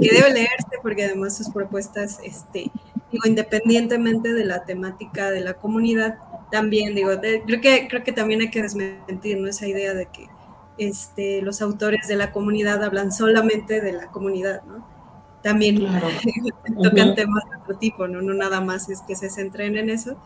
[0.00, 2.72] que debe leerse porque además sus propuestas, este,
[3.12, 6.18] digo, independientemente de la temática de la comunidad,
[6.50, 9.48] también digo, creo, que, creo que también hay que desmentir ¿no?
[9.48, 10.28] esa idea de que
[10.78, 14.86] este, los autores de la comunidad hablan solamente de la comunidad, ¿no?
[15.42, 15.78] También
[16.82, 18.22] tocan temas de otro tipo, ¿no?
[18.22, 20.16] No nada más es que se centren en eso.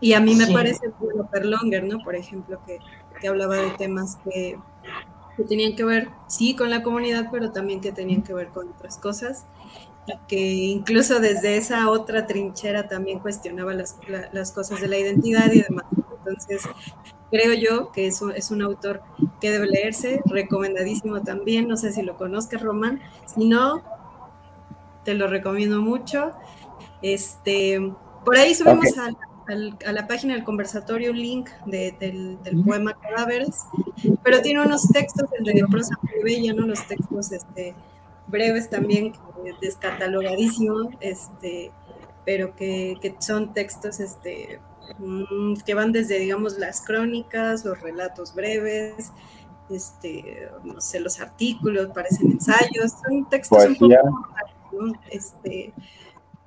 [0.00, 2.02] Y a mí me parece bueno Perlonger, ¿no?
[2.02, 2.78] Por ejemplo, que,
[3.20, 4.58] que hablaba de temas que,
[5.36, 8.70] que, tenían que ver, sí, con la comunidad, pero también que tenían que ver con
[8.70, 9.44] otras cosas.
[10.14, 13.96] Y que incluso desde esa otra trinchera también cuestionaba las,
[14.32, 15.86] las cosas de la identidad y demás.
[16.18, 16.62] Entonces,
[17.30, 19.02] creo yo que es un, es un autor
[19.40, 21.68] que debe leerse, recomendadísimo también.
[21.68, 23.00] No sé si lo conozcas, Román.
[23.26, 23.82] Si no,
[25.04, 26.32] te lo recomiendo mucho.
[27.02, 27.80] Este,
[28.24, 29.10] por ahí subimos a
[29.86, 33.64] a la página del conversatorio un link del, poema Cadáveres,
[34.22, 36.66] pero tiene unos textos, el de prosa muy bella, ¿no?
[36.66, 37.74] Los textos este,
[38.26, 39.12] breves también,
[39.60, 41.72] descatalogadísimos, este,
[42.24, 44.60] pero que, son textos este,
[44.98, 49.12] mm, que van desde, digamos, las crónicas, los relatos breves,
[49.70, 53.94] este, no sé, los artículos, parecen ensayos, son textos un poco
[54.72, 54.92] ¿no?
[55.10, 55.72] este,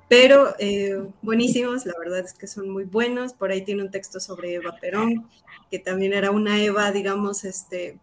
[0.08, 3.32] pero eh, buenísimos, la verdad es que son muy buenos.
[3.32, 5.28] Por ahí tiene un texto sobre Eva Perón,
[5.70, 7.98] que también era una Eva, digamos, este,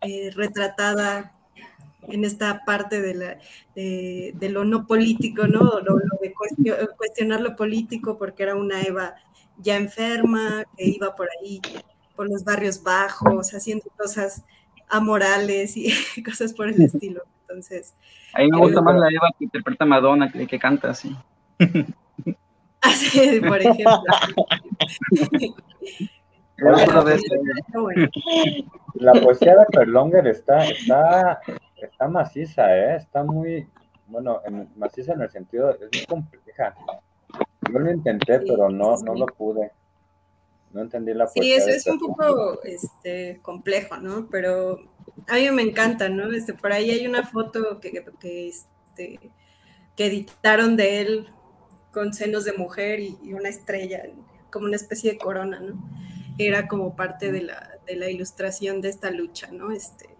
[0.00, 1.33] eh, retratada
[2.08, 3.38] en esta parte de, la,
[3.74, 5.80] de, lo no político, ¿no?
[5.80, 6.34] Lo, de
[6.96, 9.14] cuestionar lo político, porque era una Eva
[9.58, 11.60] ya enferma, que iba por ahí,
[12.16, 14.44] por los barrios bajos, haciendo cosas
[14.88, 15.92] amorales y
[16.24, 17.22] cosas por el estilo.
[17.42, 17.94] Entonces.
[18.32, 21.16] A mí me gusta más la Eva que interpreta Madonna que, que canta así.
[22.84, 24.02] Así, por ejemplo.
[28.94, 31.40] La poesía de Perlonger está, está,
[31.84, 32.96] está maciza, ¿eh?
[32.96, 33.66] está muy,
[34.06, 34.40] bueno,
[34.76, 36.74] maciza en el sentido, es muy compleja.
[37.72, 39.72] Yo lo intenté, pero no, no lo pude.
[40.72, 41.28] No entendí la.
[41.28, 44.28] Sí, es, es un poco este, complejo, ¿no?
[44.28, 44.80] Pero
[45.28, 46.32] a mí me encanta, ¿no?
[46.32, 49.20] Este, por ahí hay una foto que, que, este,
[49.96, 51.28] que editaron de él
[51.92, 54.02] con senos de mujer y, una estrella,
[54.50, 55.74] como una especie de corona, ¿no?
[56.38, 59.70] Era como parte de la, de la ilustración de esta lucha, ¿no?
[59.70, 60.13] Este,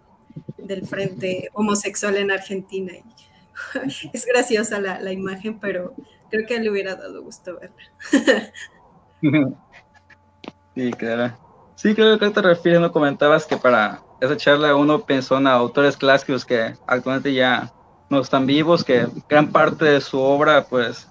[0.65, 2.93] del frente homosexual en Argentina.
[2.95, 3.05] Y,
[4.13, 5.95] es graciosa la, imagen, pero
[6.31, 8.53] creo que le hubiera dado gusto verla.
[10.75, 11.39] sí, claro.
[11.77, 15.97] Sí, creo que te refieres, no comentabas que para esa charla uno pensó en autores
[15.97, 17.73] clásicos que actualmente ya
[18.09, 21.09] no están vivos, que gran parte de su obra pues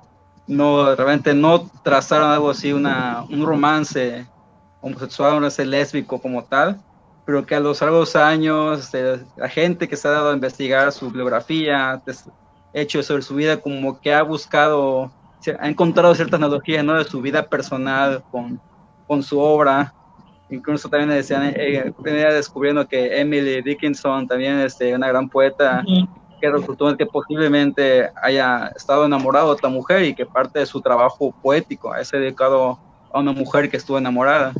[0.48, 4.26] no, realmente no trazaron algo así, una, un romance
[4.82, 6.82] homosexual, un romance lésbico como tal,
[7.26, 8.92] pero que a los largos años,
[9.38, 12.02] la gente que se ha dado a investigar su biografía,
[12.74, 15.12] hechos sobre su vida, como que ha buscado,
[15.60, 16.98] ha encontrado ciertas analogías ¿no?
[16.98, 18.60] de su vida personal con,
[19.08, 19.94] con su obra.
[20.50, 25.84] Incluso también decían, eh, venía descubriendo que Emily Dickinson, también este, una gran poeta,
[26.42, 30.82] que resultó que posiblemente haya estado enamorado de otra mujer y que parte de su
[30.82, 32.78] trabajo poético es dedicado
[33.14, 34.52] a una mujer que estuvo enamorada.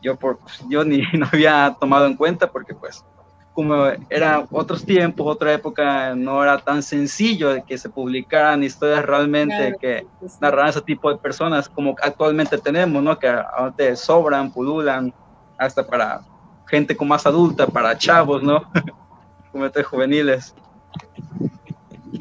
[0.00, 3.04] Yo, por, yo ni no había tomado en cuenta porque pues
[3.52, 9.04] como era otros tiempos, otra época, no era tan sencillo de que se publicaran historias
[9.04, 10.06] realmente que
[10.40, 13.18] narraran ese tipo de personas como actualmente tenemos, ¿no?
[13.18, 13.30] Que
[13.76, 15.12] te sobran, pululan,
[15.58, 16.22] hasta para
[16.66, 18.62] gente como más adulta, para chavos, ¿no?
[19.52, 20.54] como estos juveniles.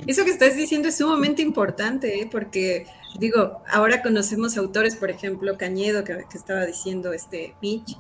[0.08, 2.30] Eso que estás diciendo es sumamente importante, ¿eh?
[2.32, 2.88] porque
[3.20, 7.98] digo, ahora conocemos autores, por ejemplo, Cañedo, que, estaba diciendo este Mitch,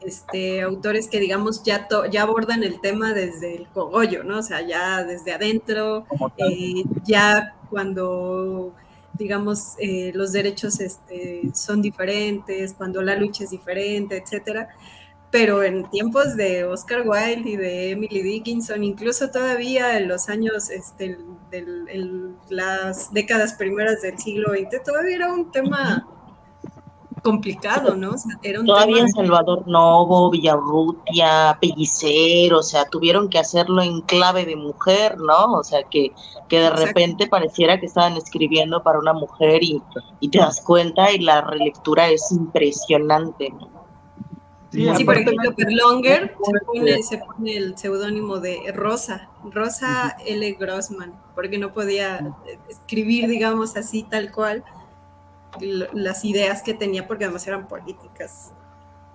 [0.00, 4.38] este, autores que digamos ya, ya abordan el tema desde el cogollo, ¿no?
[4.38, 6.06] O sea, ya desde adentro,
[6.38, 8.74] eh, ya cuando
[9.18, 14.70] digamos eh, los derechos este, son diferentes, cuando la lucha es diferente, etcétera
[15.34, 20.70] pero en tiempos de Oscar Wilde y de Emily Dickinson, incluso todavía en los años,
[20.70, 21.18] este,
[22.48, 26.06] las décadas primeras del siglo XX, todavía era un tema
[27.24, 28.14] complicado, ¿no?
[28.66, 35.54] todavía Salvador Novo, Villarrutia, Pellicer, o sea, tuvieron que hacerlo en clave de mujer, ¿no?
[35.54, 36.12] O sea, que,
[36.48, 39.82] que de repente pareciera que estaban escribiendo para una mujer y,
[40.20, 43.73] y te das cuenta y la relectura es impresionante, ¿no?
[44.74, 46.34] Sí, por ejemplo, Perlonger
[47.02, 50.52] se pone, el seudónimo de Rosa, Rosa L.
[50.52, 52.34] Grossman, porque no podía
[52.68, 54.64] escribir, digamos así, tal cual,
[55.92, 58.52] las ideas que tenía, porque además eran políticas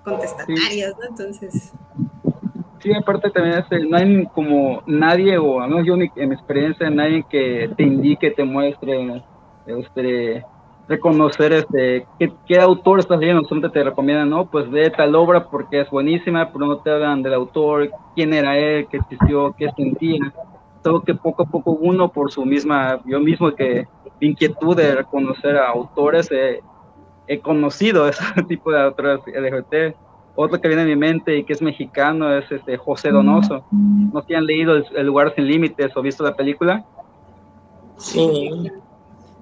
[0.03, 1.07] contestatarias, ¿no?
[1.09, 1.73] Entonces...
[2.81, 6.89] Sí, aparte también este, no hay como nadie, o al menos yo en mi experiencia,
[6.89, 9.21] nadie que te indique, te muestre,
[9.65, 10.45] este,
[10.89, 12.05] reconocer este,
[12.45, 16.51] qué, autor estás leyendo, solamente te recomiendan, no, pues lee tal obra porque es buenísima,
[16.51, 20.33] pero no te hablan del autor, quién era él, qué existió, qué sentía.
[20.83, 23.87] Todo que poco a poco uno por su misma, yo mismo que
[24.19, 26.29] inquietud de reconocer a autores,
[27.27, 29.95] he conocido ese tipo de autores LGBT
[30.41, 33.61] otro que viene a mi mente y que es mexicano es este José Donoso.
[33.71, 36.85] ¿No te han leído El, lugar sin límites o visto la película?
[37.97, 38.49] Sí.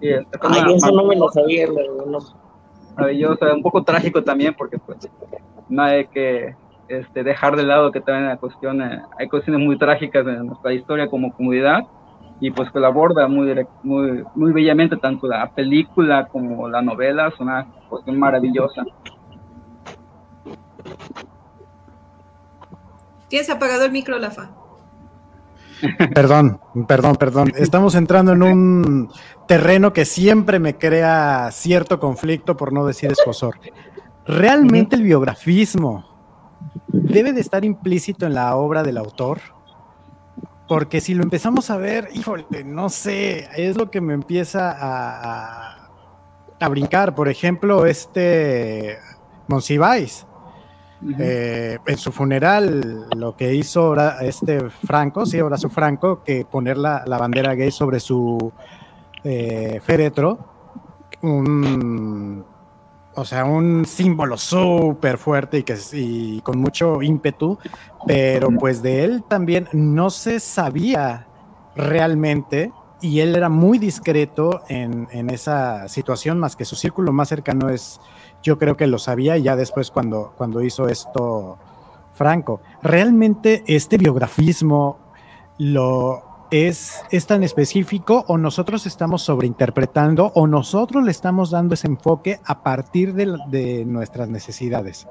[0.01, 2.19] Ay, eso no me lo sabía, no.
[2.95, 5.07] Maravilloso, un poco trágico también porque pues
[5.69, 6.55] no hay que
[6.87, 11.07] este, dejar de lado que también hay cuestiones, hay cuestiones muy trágicas en nuestra historia
[11.07, 11.81] como comunidad
[12.39, 17.27] y pues que la aborda muy, muy, muy bellamente tanto la película como la novela,
[17.27, 18.83] es una cuestión maravillosa.
[23.27, 24.51] Tienes apagado el micro, Lafa.
[26.13, 27.53] Perdón, perdón, perdón.
[27.55, 29.09] Estamos entrando en un
[29.47, 33.59] terreno que siempre me crea cierto conflicto, por no decir escosor.
[34.25, 36.05] ¿Realmente el biografismo
[36.87, 39.39] debe de estar implícito en la obra del autor?
[40.67, 45.89] Porque si lo empezamos a ver, híjole, no sé, es lo que me empieza a,
[46.59, 47.15] a, brincar.
[47.15, 48.97] Por ejemplo, este
[49.47, 50.27] Monsiváis
[51.19, 57.03] eh, en su funeral, lo que hizo este Franco, sí, Horacio Franco, que poner la,
[57.05, 58.51] bandera gay sobre su
[59.23, 60.39] eh, féretro,
[61.21, 62.43] un,
[63.13, 67.59] o sea, un símbolo súper fuerte y, que, y con mucho ímpetu,
[68.07, 71.27] pero pues de él también no se sabía
[71.75, 72.71] realmente
[73.01, 77.69] y él era muy discreto en, en esa situación, más que su círculo más cercano
[77.69, 77.99] es
[78.47, 81.57] yo creo que lo sabía ya después cuando, cuando hizo esto
[82.13, 82.61] Franco.
[82.81, 84.99] ¿Realmente este biografismo
[85.57, 91.87] lo es, es tan específico o nosotros estamos sobreinterpretando o nosotros le estamos dando ese
[91.87, 95.09] enfoque a partir de, nuestras necesidades?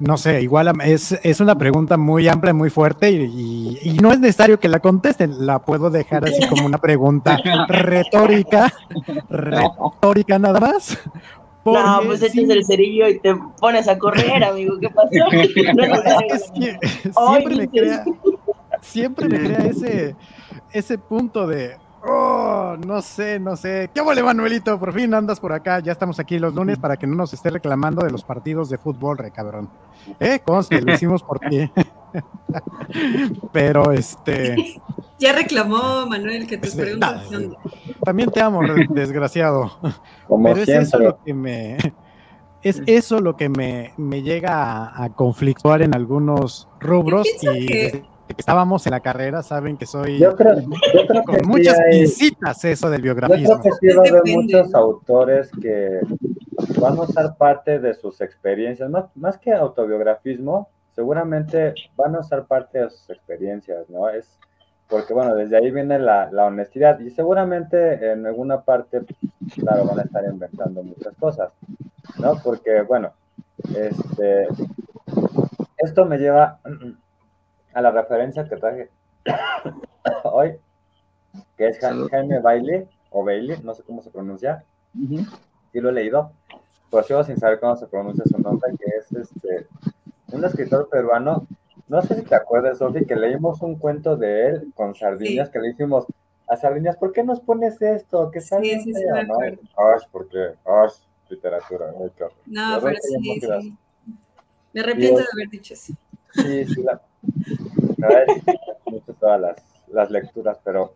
[0.00, 4.18] No sé, igual es, es, una pregunta muy amplia, muy fuerte y, y, no es
[4.18, 8.70] necesario que la contesten, la puedo dejar así como una pregunta retórica,
[9.30, 10.98] retórica nada más,
[11.74, 14.78] no, pues echas el cerillo y te pones a correr, amigo.
[14.78, 15.10] ¿Qué pasó?
[17.26, 18.04] siempre, me crea,
[18.80, 20.16] siempre me crea ese,
[20.72, 23.90] ese punto de, oh, no sé, no sé.
[23.92, 24.78] ¿Qué vale, Manuelito?
[24.78, 25.80] Por fin andas por acá.
[25.80, 28.78] Ya estamos aquí los lunes para que no nos esté reclamando de los partidos de
[28.78, 29.68] fútbol, re cabrón.
[30.20, 30.40] ¿Eh?
[30.44, 31.70] Conste, lo hicimos por ti.
[33.52, 34.56] Pero este.
[35.18, 37.22] Ya reclamó Manuel que tus preguntas
[38.04, 39.72] También te amo, desgraciado.
[40.28, 41.78] Pero es eso lo que me.
[42.62, 48.04] Es eso lo que me, llega a, conflictuar en algunos rubros y que...
[48.36, 50.56] estábamos en la carrera saben que soy yo creo,
[51.24, 53.48] con muchas visitas eso del biografismo.
[53.48, 56.00] Yo creo que sí va a haber muchos autores que
[56.80, 62.46] van a usar parte de sus experiencias, más, más que autobiografismo, seguramente van a usar
[62.46, 64.08] parte de sus experiencias, ¿no?
[64.08, 64.38] Es
[64.88, 69.02] porque, bueno, desde ahí viene la, honestidad y seguramente en alguna parte,
[69.54, 71.52] claro, van a estar inventando muchas cosas,
[72.18, 72.40] ¿no?
[72.42, 73.12] Porque, bueno,
[73.74, 74.48] este,
[75.78, 76.60] esto me lleva
[77.74, 78.88] a la referencia que traje
[80.24, 80.56] hoy,
[81.58, 86.32] que es Jaime Bailey, o Bailey, no sé cómo se pronuncia, sí lo he leído,
[86.88, 89.66] pues sigo sin saber cómo se pronuncia su nombre, que es este
[90.36, 91.46] un escritor peruano,
[91.88, 95.58] no sé si te acuerdas, Sofi, que leímos un cuento de él con Sardiñas, que
[95.58, 96.06] le dijimos,
[96.48, 98.30] a Sardiñas, ¿por qué nos pones esto?
[98.30, 99.38] Que sí, sí, sí, ¿no?
[99.40, 100.94] Ash, porque Ash,
[101.28, 101.92] literatura.
[102.46, 103.76] No, pero sí, sí.
[104.72, 105.94] Me arrepiento de haber dicho eso.
[106.34, 107.00] Sí, sí, la,
[108.02, 108.26] a ver,
[108.86, 109.56] mucho todas las,
[109.88, 110.94] las lecturas, pero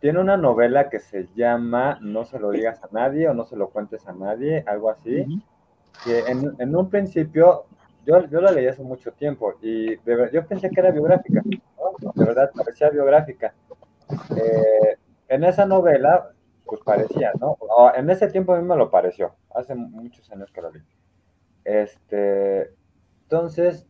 [0.00, 3.56] tiene una novela que se llama No se lo digas a nadie o no se
[3.56, 5.42] lo cuentes a nadie, algo así
[6.04, 7.64] que en, un principio
[8.04, 9.96] yo, la leí hace mucho tiempo y
[10.32, 13.54] yo pensé que era biográfica, de verdad parecía biográfica.
[14.36, 14.96] Eh,
[15.28, 16.32] en esa novela,
[16.66, 17.56] pues parecía, ¿no?
[17.94, 20.82] en ese tiempo a mí me lo pareció, hace muchos años que lo leí.
[21.64, 22.70] Este,
[23.24, 23.86] entonces,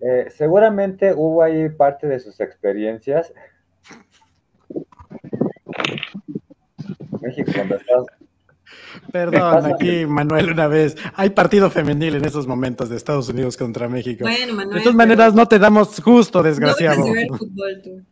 [0.00, 3.32] eh, seguramente hubo ahí parte de sus experiencias.
[7.20, 8.06] México, cuando estás
[9.12, 10.96] Perdón, aquí Manuel una vez.
[11.14, 14.24] Hay partido femenil en esos momentos de Estados Unidos contra México.
[14.24, 17.04] Bueno, Manuel, de todas maneras, no te damos justo, desgraciado.
[17.06, 18.02] No fútbol, tú.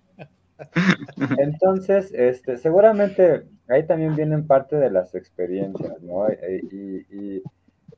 [1.39, 6.29] Entonces, este, seguramente ahí también vienen parte de las experiencias, ¿no?
[6.29, 7.43] E, y, y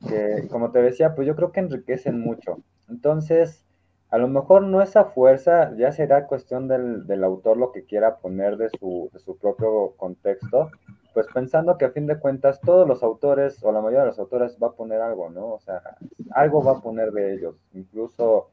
[0.07, 2.63] que, como te decía, pues yo creo que enriquecen mucho.
[2.89, 3.63] Entonces,
[4.09, 8.17] a lo mejor no esa fuerza, ya será cuestión del, del autor lo que quiera
[8.17, 10.69] poner de su, de su propio contexto,
[11.13, 14.19] pues pensando que a fin de cuentas todos los autores o la mayoría de los
[14.19, 15.53] autores va a poner algo, ¿no?
[15.53, 15.81] O sea,
[16.31, 17.55] algo va a poner de ellos.
[17.73, 18.49] Incluso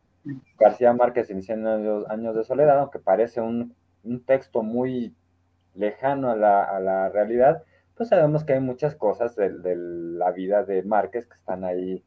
[0.59, 1.67] García Márquez en 100
[2.09, 5.15] años, de soledad, aunque parece un, un texto muy
[5.75, 7.63] lejano a la, a la, realidad,
[7.97, 12.05] pues sabemos que hay muchas cosas de, de, la vida de Márquez que están ahí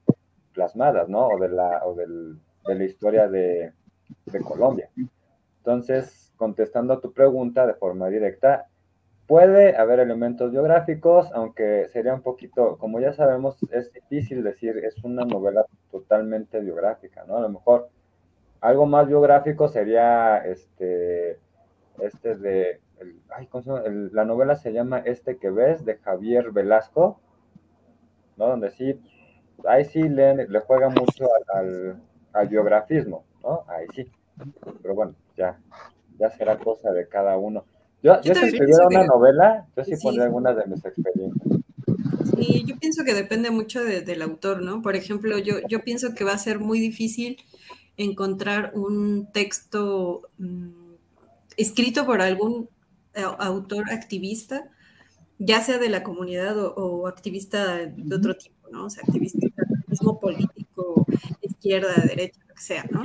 [0.53, 1.27] plasmadas, ¿no?
[1.27, 2.37] O de la, o del,
[2.67, 3.71] de la historia de,
[4.25, 4.89] de Colombia.
[5.57, 8.67] Entonces, contestando a tu pregunta de forma directa,
[9.31, 15.01] Puede haber elementos biográficos, aunque sería un poquito, como ya sabemos, es difícil decir, es
[15.05, 17.37] una novela totalmente biográfica, ¿no?
[17.37, 17.87] A lo mejor
[18.59, 21.39] algo más biográfico sería este,
[21.99, 22.81] este de,
[24.11, 27.21] la novela se llama Este que ves, de Javier Velasco,
[28.35, 28.49] ¿no?
[28.49, 28.99] Donde sí,
[29.65, 32.01] ahí sí le, le juega mucho al, al,
[32.33, 33.63] al biografismo, ¿no?
[33.69, 34.11] Ahí sí.
[34.81, 35.57] Pero bueno, ya,
[36.19, 37.63] ya será cosa de cada uno.
[38.03, 39.07] Yo, yo, yo si escribiera una que...
[39.07, 41.59] novela, yo sí, sí pondría algunas de mis experiencias.
[42.35, 44.81] Sí, yo pienso que depende mucho de, del autor, ¿no?
[44.81, 47.37] Por ejemplo, yo, yo pienso que va a ser muy difícil
[47.97, 50.69] encontrar un texto mmm,
[51.57, 52.69] escrito por algún
[53.13, 54.69] eh, autor activista,
[55.37, 58.85] ya sea de la comunidad o, o activista de otro tipo, ¿no?
[58.85, 59.39] O sea, activista
[59.91, 61.05] activismo político,
[61.41, 63.03] izquierda, derecha, lo que sea, ¿no?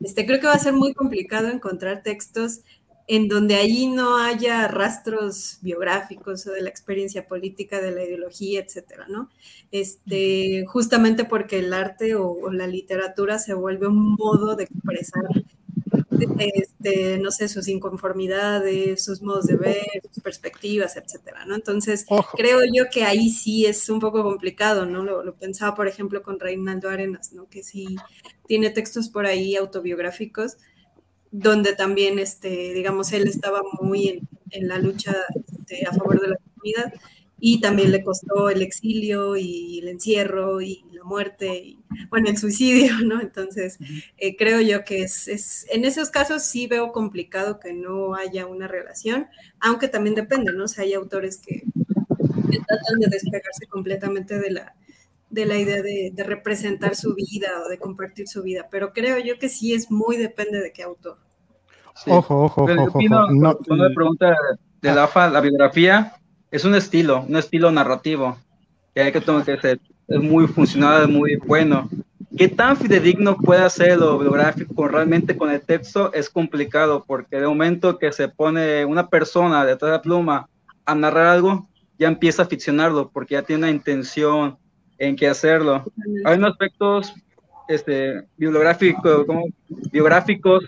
[0.00, 2.60] Este, creo que va a ser muy complicado encontrar textos
[3.08, 8.60] en donde allí no haya rastros biográficos o de la experiencia política, de la ideología,
[8.60, 9.30] etcétera, ¿no?
[9.70, 15.22] Este, justamente porque el arte o, o la literatura se vuelve un modo de expresar,
[16.38, 21.54] este, no sé, sus inconformidades, sus modos de ver, sus perspectivas, etcétera, ¿no?
[21.54, 22.36] Entonces, Ojo.
[22.36, 25.04] creo yo que ahí sí es un poco complicado, ¿no?
[25.04, 27.48] Lo, lo, pensaba, por ejemplo, con Reinaldo Arenas, ¿no?
[27.48, 27.96] Que sí
[28.46, 30.56] tiene textos por ahí autobiográficos,
[31.38, 36.28] donde también, este, digamos, él estaba muy en, en la lucha este, a favor de
[36.28, 36.92] la comunidad
[37.38, 41.78] y también le costó el exilio y el encierro y la muerte y,
[42.08, 43.20] bueno, el suicidio, ¿no?
[43.20, 43.78] Entonces,
[44.16, 48.46] eh, creo yo que es, es, en esos casos sí veo complicado que no haya
[48.46, 49.26] una relación,
[49.60, 50.64] aunque también depende, ¿no?
[50.64, 51.62] O sea, hay autores que,
[52.50, 54.74] que tratan de despegarse completamente de la,
[55.28, 59.18] de la idea de, de, representar su vida o de compartir su vida, pero creo
[59.18, 61.25] yo que sí es muy depende de qué autor.
[61.96, 62.10] Sí.
[62.10, 62.82] Ojo, ojo, ojo.
[62.84, 63.32] Opino, ojo.
[63.32, 64.34] No, una pregunta
[64.82, 66.12] de la AFA, la biografía
[66.50, 68.36] es un estilo, un estilo narrativo,
[68.94, 71.88] que hay que tomar que ser, es muy funcional, es muy bueno.
[72.36, 76.12] ¿Qué tan fidedigno puede ser lo biográfico realmente con el texto?
[76.12, 80.48] Es complicado, porque de momento que se pone una persona detrás de la pluma
[80.84, 81.66] a narrar algo,
[81.98, 84.58] ya empieza a ficcionarlo, porque ya tiene una intención,
[84.98, 85.84] en qué hacerlo.
[86.24, 87.14] Hay unos aspectos
[87.68, 89.26] este, biográficos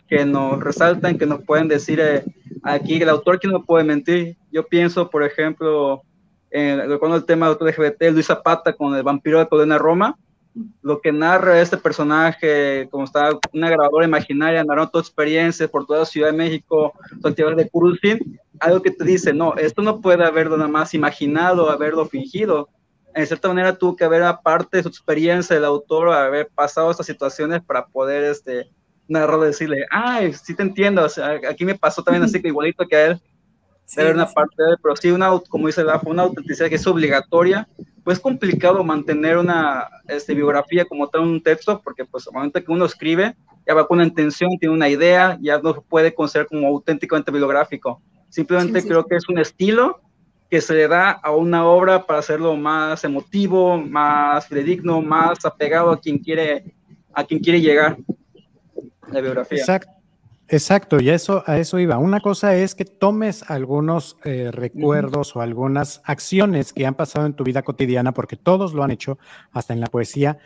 [0.08, 2.24] que nos resaltan, que nos pueden decir eh,
[2.62, 4.36] aquí el autor que no puede mentir.
[4.50, 6.02] Yo pienso, por ejemplo,
[6.50, 10.16] en, recuerdo el tema del LGBT, Luis Zapata con el vampiro de Colena Roma,
[10.82, 16.04] lo que narra este personaje, como está una grabadora imaginaria, narrando toda experiencia por toda
[16.04, 16.92] Ciudad de México,
[17.22, 21.70] actividad de cruising, algo que te dice, no, esto no puede haberlo nada más imaginado,
[21.70, 22.68] haberlo fingido,
[23.18, 27.06] en cierta manera tuvo que haber aparte de su experiencia del autor haber pasado estas
[27.06, 28.70] situaciones para poder este
[29.08, 32.86] narrar decirle ay sí te entiendo o sea, aquí me pasó también así que igualito
[32.86, 33.20] que a él
[33.84, 34.34] sí, debe haber una sí.
[34.34, 37.68] parte de él pero sí una como dice la una autenticidad que es obligatoria
[38.04, 42.62] pues es complicado mantener una este, biografía como tal un texto porque pues al momento
[42.62, 43.34] que uno escribe
[43.66, 48.00] ya va con una intención tiene una idea ya no puede considerar como auténticamente bibliográfico
[48.28, 50.02] simplemente sí, creo que es un estilo
[50.50, 55.90] que se le da a una obra para hacerlo más emotivo, más fidedigno, más apegado
[55.90, 56.64] a quien quiere,
[57.12, 57.98] a quien quiere llegar
[59.10, 59.58] la biografía.
[59.58, 59.98] Exacto.
[60.50, 61.98] Exacto, y eso, a eso iba.
[61.98, 67.34] Una cosa es que tomes algunos eh, recuerdos o algunas acciones que han pasado en
[67.34, 69.18] tu vida cotidiana, porque todos lo han hecho,
[69.52, 70.38] hasta en la poesía,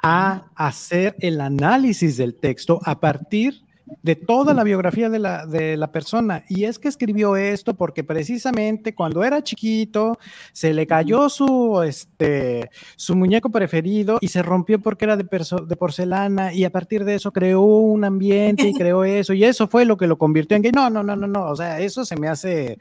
[0.00, 3.62] a hacer el análisis del texto a partir
[4.02, 6.44] de toda la biografía de la, de la persona.
[6.48, 10.18] Y es que escribió esto porque precisamente cuando era chiquito
[10.52, 15.76] se le cayó su, este, su muñeco preferido y se rompió porque era de, de
[15.76, 19.84] porcelana y a partir de eso creó un ambiente y creó eso y eso fue
[19.84, 20.72] lo que lo convirtió en gay.
[20.72, 21.50] No, no, no, no, no.
[21.50, 22.78] O sea, eso se me hace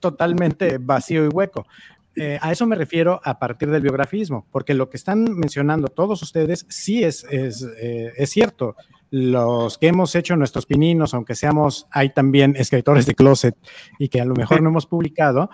[0.00, 1.66] totalmente vacío y hueco.
[2.14, 6.22] Eh, a eso me refiero a partir del biografismo, porque lo que están mencionando todos
[6.22, 8.76] ustedes sí es, es, eh, es cierto
[9.12, 13.54] los que hemos hecho nuestros pininos, aunque seamos, hay también escritores de closet
[13.98, 15.50] y que a lo mejor no hemos publicado,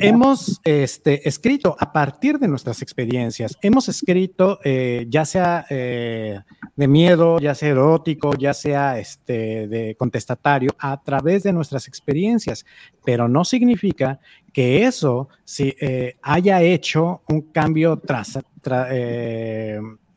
[0.00, 6.40] hemos este, escrito a partir de nuestras experiencias, hemos escrito eh, ya sea eh,
[6.74, 12.64] de miedo, ya sea erótico, ya sea este, de contestatario, a través de nuestras experiencias,
[13.04, 14.20] pero no significa
[14.54, 18.38] que eso si, eh, haya hecho un cambio tras,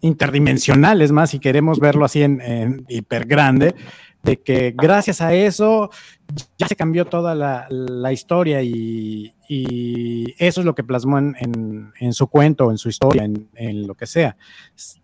[0.01, 3.75] interdimensional, es más, si queremos verlo así en, en hiper grande,
[4.23, 5.89] de que gracias a eso
[6.57, 9.33] ya se cambió toda la, historia y,
[10.37, 14.37] eso es lo que plasmó en, su cuento, en su historia, en, lo que sea.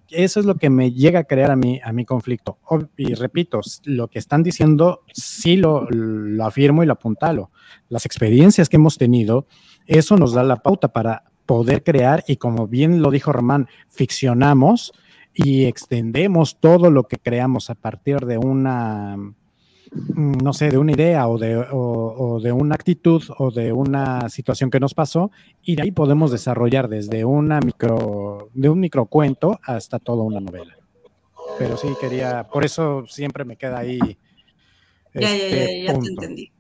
[0.10, 2.60] Eso es lo que me llega a crear a mí, a mi conflicto.
[2.96, 7.50] Y repito, lo que están diciendo sí lo, lo afirmo y lo apuntalo.
[7.90, 9.48] Las experiencias que hemos tenido,
[9.88, 14.94] eso nos da la pauta para poder crear y como bien lo dijo Román, ficcionamos
[15.34, 20.94] y extendemos todo lo que creamos a partir de una, mm, no sé, de una
[20.94, 25.32] idea o de, o, de una actitud o de una situación que nos pasó
[25.62, 30.78] y de ahí podemos desarrollar desde una micro, de un microcuento hasta toda una novela.
[31.60, 34.00] Pero sí quería, por eso siempre me queda ahí.
[35.14, 36.52] Ya, ya, ya, este ya te entendí.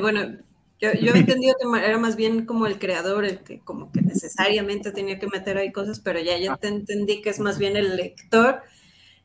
[0.00, 0.38] bueno,
[0.82, 4.02] yo, yo he entendido que era más bien como el creador el que como que
[4.02, 7.76] necesariamente tenía que meter ahí cosas, pero ya, ya te entendí que es más bien
[7.76, 8.62] el lector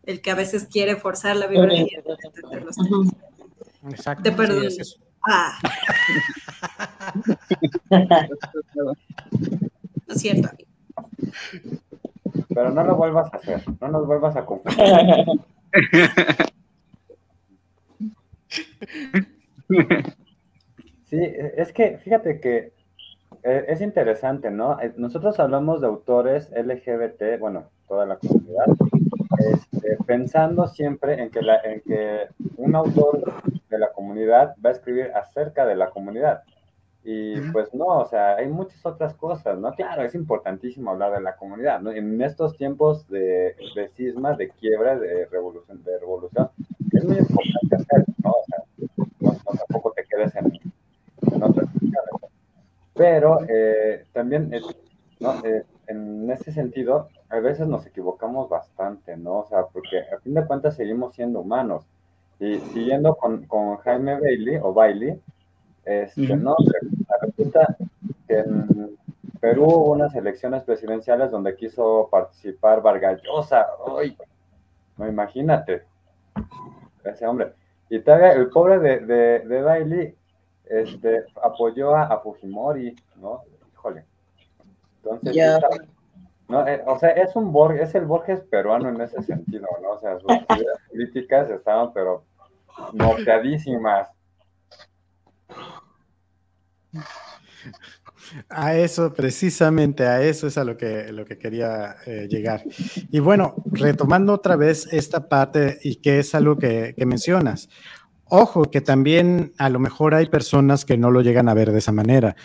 [0.03, 2.03] el que a veces quiere forzar la biografía.
[3.89, 4.23] Exacto.
[4.23, 4.69] Te perdono.
[5.27, 5.57] ah.
[10.07, 10.49] no es cierto.
[12.49, 14.85] Pero no lo vuelvas a hacer, no nos vuelvas a confundir.
[21.09, 22.73] Sí, e, es que fíjate que
[23.43, 24.79] e, es interesante, ¿no?
[24.81, 28.65] Eh, nosotros hablamos de autores LGBT, bueno, toda la comunidad,
[29.53, 32.27] este, pensando siempre en que, la, en que
[32.57, 33.33] un autor
[33.69, 36.43] de la comunidad va a escribir acerca de la comunidad.
[37.05, 39.71] Y pues no, o sea, hay muchas otras cosas, ¿no?
[39.75, 41.91] Claro, es importantísimo hablar de la comunidad, ¿no?
[41.91, 46.49] En estos tiempos de, de cisma, de quiebra, de revolución, de revolución,
[46.91, 48.31] es muy importante hacer, ¿no?
[48.31, 48.57] O sea,
[49.21, 50.51] no tampoco te quedes en,
[52.97, 54.61] pero eh, también, eh,
[55.43, 59.39] eh, en ese sentido, a veces nos equivocamos bastante, ¿no?
[59.39, 61.85] O sea, porque a fin de cuentas seguimos siendo humanos.
[62.39, 65.19] Y siguiendo con, con Jaime Bailey, o Bailey,
[65.85, 66.55] este, ¿no?
[67.21, 67.75] Resulta
[68.27, 68.97] que en
[69.39, 73.65] Perú hubo unas elecciones presidenciales donde quiso participar Vargallosa.
[73.97, 74.15] ¡Ay!
[74.97, 75.83] No, imagínate.
[77.03, 77.53] Ese hombre.
[77.89, 80.15] Y todavía el pobre de, de, de Bailey
[80.69, 83.41] este, apoyó a, Fujimori, ¿no?
[83.73, 84.05] Híjole.
[85.03, 85.35] Entonces,
[86.47, 89.91] no, eh, o sea, es un Borges, es el Borges peruano en ese sentido, ¿no?
[89.91, 90.27] O sea, sus
[90.89, 92.23] políticas estaban, pero
[92.93, 94.09] noqueadísimas.
[98.49, 102.63] A eso, precisamente a eso es a lo que, lo que quería eh, llegar.
[103.09, 107.69] Y bueno, retomando otra vez esta parte y que es algo que, que mencionas.
[108.29, 111.79] Ojo, que también a lo mejor hay personas que no lo llegan a ver de
[111.79, 112.35] esa manera.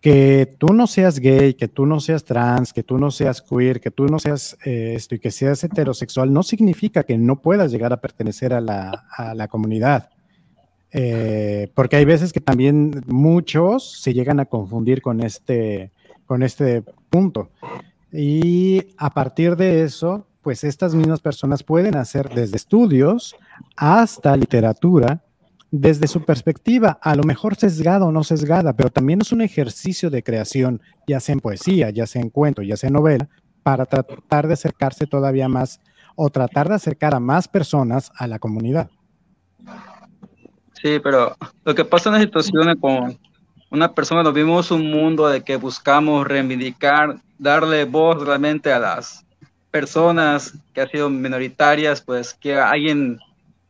[0.00, 3.80] Que tú no seas gay, que tú no seas trans, que tú no seas queer,
[3.80, 7.70] que tú no seas eh, esto y que seas heterosexual, no significa que no puedas
[7.70, 10.10] llegar a pertenecer a la, comunidad.
[10.90, 15.92] Eh, porque hay veces que también muchos se llegan a confundir con este,
[16.26, 17.50] con este punto.
[18.12, 23.36] Y a partir de eso, pues estas mismas personas pueden hacer desde estudios
[23.76, 25.22] hasta literatura
[25.70, 30.10] desde su perspectiva, a lo mejor sesgada o no sesgada, pero también es un ejercicio
[30.10, 33.28] de creación, ya sea en poesía, ya sea en cuento, ya sea en novela,
[33.62, 35.80] para tratar de acercarse todavía más
[36.14, 38.90] o tratar de acercar a más personas a la comunidad.
[40.74, 43.18] Sí, pero lo que pasa en la situación con
[43.70, 49.24] una persona, nos vimos un mundo de que buscamos reivindicar, darle voz realmente a las
[49.72, 53.18] personas que han sido minoritarias, pues que alguien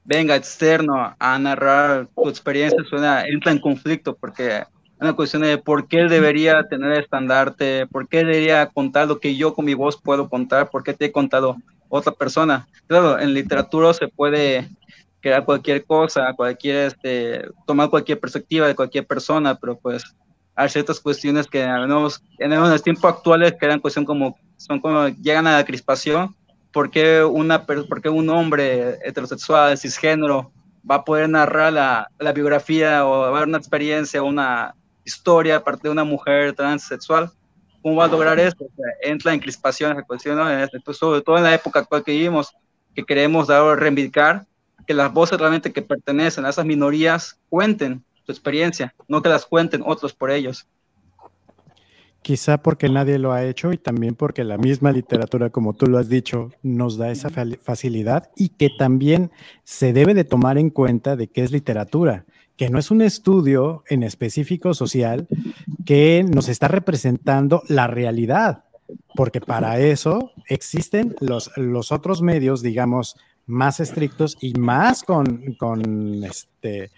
[0.04, 4.66] venga externo a narrar tu experiencia, suena, entra en conflicto porque es
[5.00, 9.36] una cuestión de por qué él debería tener estandarte, por qué debería contar lo que
[9.36, 11.56] yo con mi voz puedo contar, por qué te he contado
[11.88, 12.66] otra persona.
[12.88, 14.68] Claro, en literatura se puede
[15.20, 20.02] crear cualquier cosa, cualquier, este, tomar cualquier perspectiva de cualquier persona, pero pues
[20.56, 24.80] hay ciertas cuestiones que en los, en los tiempos actuales que eran cuestión como, son
[24.80, 26.34] como, llegan a la crispación,
[26.72, 30.52] ¿por qué, una, por un hombre heterosexual, cisgénero,
[30.88, 34.74] va a poder narrar la, la biografía o va a haber una experiencia o una
[35.04, 37.30] historia aparte de una mujer transexual?
[37.82, 38.56] ¿Cómo va a lograr eso?
[39.02, 40.44] entra en crispación esa cuestión, ¿no?
[40.84, 42.54] Pues, sobre todo en la época actual que vivimos,
[42.94, 44.46] que queremos dar o reivindicar
[44.86, 49.44] que las voces realmente que pertenecen a esas minorías cuenten su experiencia, no que las
[49.44, 50.66] cuenten otros por ellos.
[52.22, 55.98] Quizá porque nadie lo ha hecho y también porque la misma literatura, como tú lo
[55.98, 59.32] has dicho, nos da esa facilidad y que también
[59.64, 62.24] se debe de tomar en cuenta de qué es literatura,
[62.56, 65.26] que no es un estudio en específico social
[65.84, 68.64] que nos está representando la realidad,
[69.16, 71.50] porque para eso existen los,
[71.90, 73.16] otros medios, digamos,
[73.46, 75.04] más estrictos y más
[76.24, 76.90] este,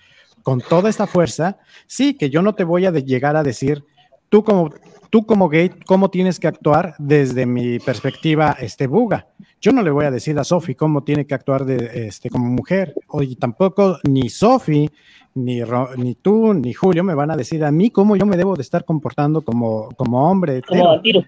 [0.43, 1.57] con toda esta fuerza.
[1.87, 3.85] Sí, que yo no te voy a llegar a decir,
[4.29, 4.70] tú como
[5.15, 9.29] tú como gay, ¿cómo tienes que actuar desde mi perspectiva, este buga?
[9.61, 12.47] Yo no le voy a decir a Sofi cómo tiene que actuar de, este, como
[12.47, 14.91] mujer, y tampoco ni Sofi,
[15.37, 15.61] ni,
[15.99, 18.62] ni tú, ni Julio me van a decir a mí cómo yo me debo de
[18.62, 20.62] estar comportando como, como hombre.
[20.62, 21.23] Como vampiro.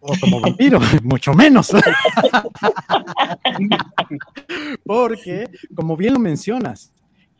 [0.00, 1.70] O como vampiro, mucho menos.
[4.84, 6.92] Porque, como bien lo mencionas,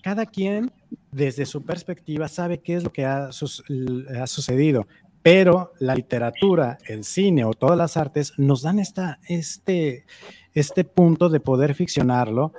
[0.05, 0.71] cada quien
[1.11, 4.87] desde su perspectiva sabe qué es lo que ha, ha sucedido
[5.23, 10.07] pero la literatura, el cine o todas las artes nos dan esta, este,
[10.55, 12.53] este punto de poder ficcionarlo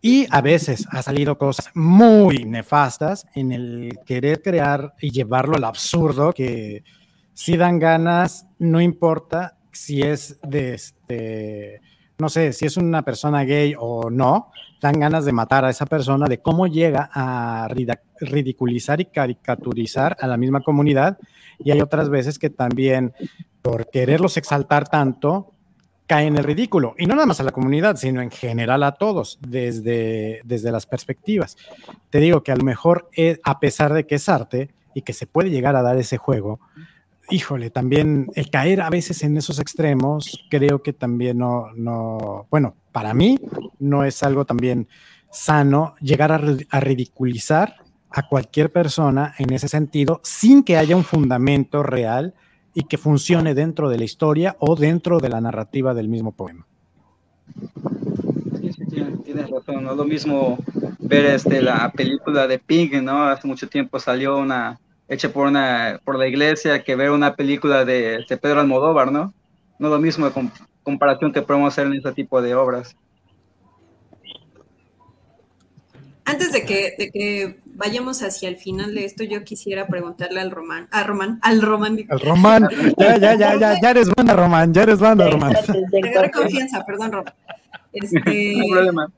[0.00, 5.64] y a veces ha salido cosas muy nefastas en el querer crear y llevarlo al
[5.64, 6.84] absurdo que
[7.34, 11.80] si dan ganas, no importa si es de este,
[12.18, 15.86] no sé, si es una persona gay o no, dan ganas de matar a esa
[15.86, 17.68] persona, de cómo llega a
[18.20, 21.18] ridiculizar y caricaturizar a la misma comunidad.
[21.58, 23.12] Y hay otras veces que también,
[23.62, 25.52] por quererlos exaltar tanto,
[26.06, 26.94] cae en el ridículo.
[26.98, 30.86] Y no nada más a la comunidad, sino en general a todos, desde, desde las
[30.86, 31.56] perspectivas.
[32.10, 33.08] Te digo que a lo mejor,
[33.42, 36.60] a pesar de que es arte y que se puede llegar a dar ese juego,
[37.30, 42.76] híjole, también el caer a veces en esos extremos, creo que también no, no, bueno,
[42.92, 43.38] para mí
[43.78, 44.88] no es algo también
[45.30, 47.76] sano llegar a, ridiculizar
[48.16, 52.32] a cualquier persona en ese sentido sin que haya un fundamento real
[52.72, 56.64] y que funcione dentro de la historia o dentro de la narrativa del mismo poema.
[58.60, 58.84] Sí, sí,
[59.24, 60.58] tienes razón, no es lo mismo
[61.00, 63.24] ver este, la película de Pink, ¿no?
[63.24, 67.84] Hace mucho tiempo salió una, hecha por, una, por la iglesia que ver una película
[67.84, 69.34] de, de Pedro Almodóvar, ¿no?
[69.80, 70.50] No lo mismo de
[70.84, 72.96] comparación que podemos hacer en este tipo de obras.
[76.24, 80.50] Antes de que, de que vayamos hacia el final de esto, yo quisiera preguntarle al
[80.50, 81.98] Román, a Román, al Román.
[82.08, 82.68] Al Román,
[82.98, 85.54] ya, ya, ya, ya, ya eres banda, Román, ya eres banda, Román.
[85.90, 87.34] Te confianza, perdón, Román.
[87.92, 89.12] Este, no problema.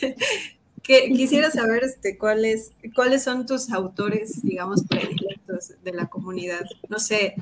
[0.82, 6.64] que quisiera saber este, cuáles, cuáles son tus autores, digamos, predilectos de la comunidad.
[6.88, 7.34] No sé,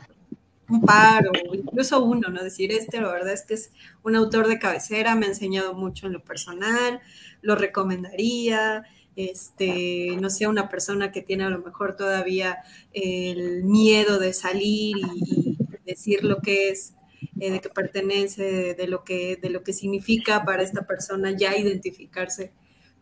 [0.68, 2.42] un par o incluso uno, ¿no?
[2.42, 3.72] Decir, este, la verdad es que es
[4.02, 7.00] un autor de cabecera, me ha enseñado mucho en lo personal,
[7.42, 8.84] lo recomendaría.
[9.28, 12.58] Este, no sé, una persona que tiene a lo mejor todavía
[12.92, 16.94] el miedo de salir y, decir lo que es,
[17.40, 21.56] eh, de que pertenece, de, lo que, de lo que significa para esta persona ya
[21.56, 22.52] identificarse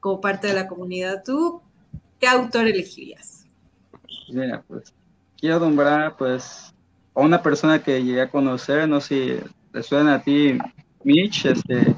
[0.00, 1.60] como parte de la comunidad, ¿tú
[2.18, 3.44] qué autor elegirías?
[4.30, 4.94] Mira, pues
[5.38, 6.74] quiero nombrar pues
[7.14, 10.58] a una persona que llegué a conocer, no sé si te suena a ti,
[11.04, 11.94] Mitch, este,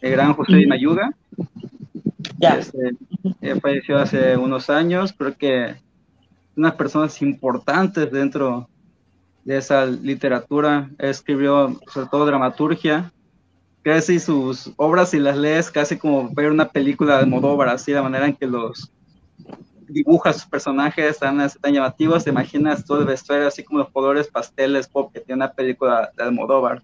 [0.00, 1.12] el gran José Mayuga.
[2.38, 2.56] Ya.
[2.56, 2.92] Este,
[3.60, 5.76] falleció hace unos años, creo que
[6.56, 8.68] unas personas importantes dentro
[9.44, 10.90] de esa literatura.
[10.98, 13.12] Escribió sobre todo dramaturgia,
[13.82, 18.02] casi sus obras, si las lees, casi como ver una película de Almodóvar, así la
[18.02, 18.92] manera en que los
[19.88, 24.28] dibuja sus personajes tan, tan llamativos, te imaginas todo el vestuario, así como los colores
[24.28, 26.82] pasteles pop que tiene una película de Almodóvar.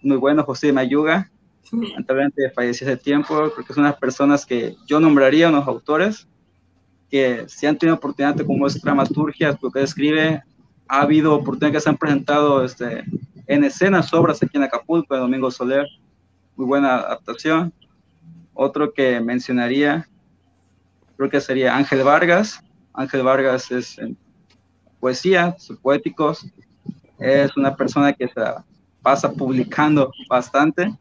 [0.00, 1.30] Muy bueno, José Mayuga,
[1.72, 6.26] lamentablemente falleció hace tiempo, creo que son unas personas que yo nombraría unos autores
[7.10, 10.42] que si han tenido oportunidad como es dramaturgia, lo que escribe,
[10.86, 13.04] ha habido oportunidades que se han presentado este,
[13.46, 15.86] en escenas, obras aquí en Acapulco, de Domingo Soler,
[16.56, 17.72] muy buena adaptación.
[18.52, 20.08] Otro que mencionaría,
[21.16, 22.60] creo que sería Ángel Vargas.
[22.92, 24.16] Ángel Vargas es en
[25.00, 26.46] poesía, sus poéticos.
[27.18, 28.40] Es una persona que se
[29.02, 30.92] pasa publicando bastante.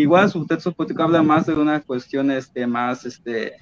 [0.00, 3.52] Igual su texto poético habla más de una cuestión este, más, este,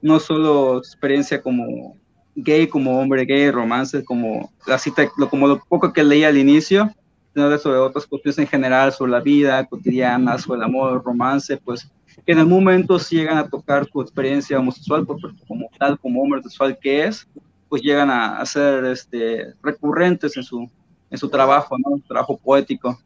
[0.00, 1.96] no solo experiencia como
[2.36, 6.94] gay, como hombre gay, romance, como la cita, como lo poco que leía al inicio,
[7.34, 11.90] sobre otras cuestiones en general, sobre la vida cotidiana, sobre el amor, el romance, pues
[12.24, 16.22] que en algún momento si llegan a tocar su experiencia homosexual, pues, como tal, como
[16.22, 17.28] hombre sexual que es,
[17.68, 20.70] pues llegan a, ser este, recurrentes en su,
[21.10, 22.00] en su trabajo, ¿no?
[22.06, 22.96] trabajo poético.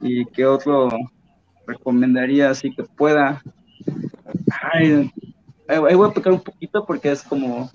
[0.00, 0.88] Y que otro
[1.66, 3.42] recomendaría así que pueda.
[4.72, 5.10] Ay,
[5.68, 7.70] ahí voy a tocar un poquito porque es como,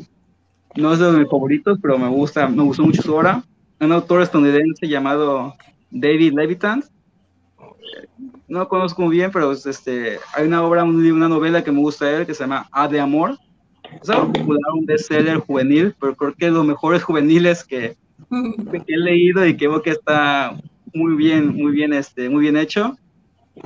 [0.75, 3.43] no es de mis favoritos, pero me gusta, me gustó mucho su obra.
[3.79, 5.53] Un autor estadounidense llamado
[5.91, 6.83] David Levitan.
[8.47, 12.05] No lo conozco muy bien, pero este, hay una obra, una novela que me gusta
[12.05, 13.37] de él que se llama A de Amor.
[14.01, 17.95] Es algo popular, un bestseller juvenil, pero creo que los mejores juveniles que,
[18.29, 20.55] que he leído y que veo que está
[20.93, 22.97] muy bien, muy bien, este, muy bien hecho,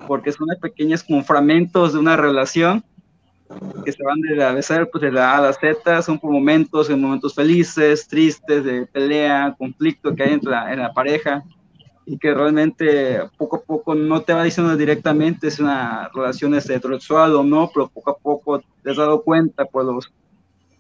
[0.08, 2.84] porque son pequeños como fragmentos de una relación
[3.84, 4.52] que se van de la,
[4.92, 8.86] pues de la A a la Z, son por momentos, en momentos felices, tristes, de
[8.86, 11.44] pelea, conflicto que hay entre la, en la pareja
[12.06, 16.70] y que realmente poco a poco no te va diciendo directamente si una relación es
[16.70, 20.12] heterosexual o no, pero poco a poco te has dado cuenta por los,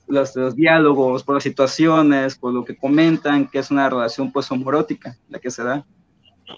[0.08, 4.52] los, los, diálogos, por las situaciones, por lo que comentan, que es una relación pues
[4.52, 5.86] homorótica la que se da.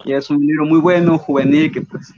[0.06, 2.14] Y es un libro muy bueno, juvenil, que pues,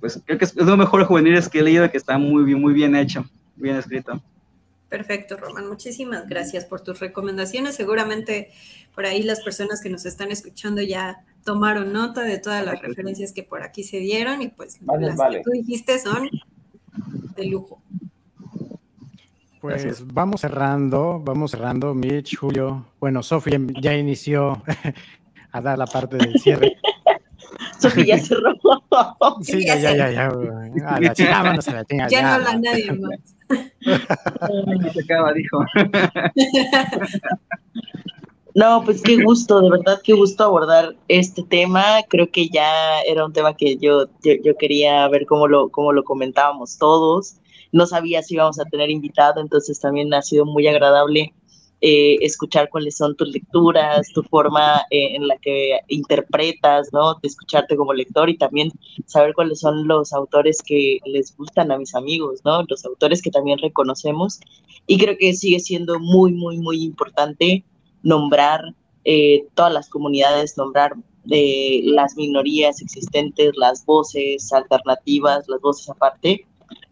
[0.00, 2.44] pues creo que es, uno de los mejores juveniles que he leído, que está muy
[2.44, 3.24] bien, muy bien hecho,
[3.56, 4.20] bien escrito.
[4.88, 5.68] Perfecto, Román.
[5.68, 7.74] Muchísimas gracias por tus recomendaciones.
[7.74, 8.50] Seguramente
[8.94, 13.32] por ahí las personas que nos están escuchando ya tomaron nota de todas las referencias
[13.32, 16.28] que por aquí se dieron y pues las que tú dijiste son
[17.36, 17.80] de lujo.
[19.62, 22.84] Pues vamos cerrando, vamos cerrando, Mitch, Julio.
[23.00, 24.62] Bueno, Sofía ya inició
[25.52, 26.76] a dar la parte del cierre.
[27.82, 28.54] Sofía ya cerró.
[29.42, 30.28] Sí, ya, ya, ya, ya.
[30.86, 33.18] A la chica, a la Ya, ya no habla nadie más.
[34.94, 35.64] se acaba, dijo.
[38.54, 41.84] No, pues qué gusto, de verdad qué gusto abordar este tema.
[42.08, 46.04] Creo que ya era un tema que yo, yo, quería ver cómo lo, cómo lo
[46.04, 47.36] comentábamos todos.
[47.72, 51.32] No sabía si íbamos a tener invitado, entonces también ha sido muy agradable
[51.84, 57.14] eh, escuchar cuáles son tus lecturas, tu forma eh, en la que interpretas, ¿no?
[57.14, 58.70] De escucharte como lector y también
[59.06, 62.62] saber cuáles son los autores que les gustan a mis amigos, ¿no?
[62.68, 64.38] Los autores que también reconocemos.
[64.86, 67.64] Y creo que sigue siendo muy, muy, muy importante
[68.04, 68.60] nombrar
[69.04, 70.92] eh, todas las comunidades, nombrar
[71.24, 76.46] las minorías existentes, las voces alternativas, las voces aparte,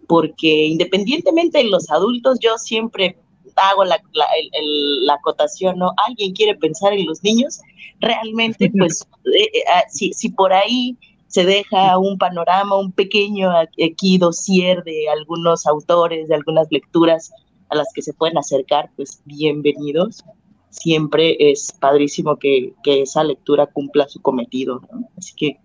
[0.09, 3.17] porque independientemente de los adultos, yo siempre
[3.57, 5.93] hago la, la, acotación, ¿no?
[6.07, 7.61] Alguien quiere pensar en los niños,
[8.01, 10.97] realmente, pues, eh, eh, ah, si, si por ahí
[11.29, 17.31] se deja un panorama, un pequeño aquí dossier de algunos autores, de algunas lecturas
[17.69, 20.25] a las que se pueden acercar, pues bienvenidos.
[20.71, 25.09] Siempre es padrísimo que, que esa lectura cumpla su cometido, ¿no?
[25.17, 25.59] Así que,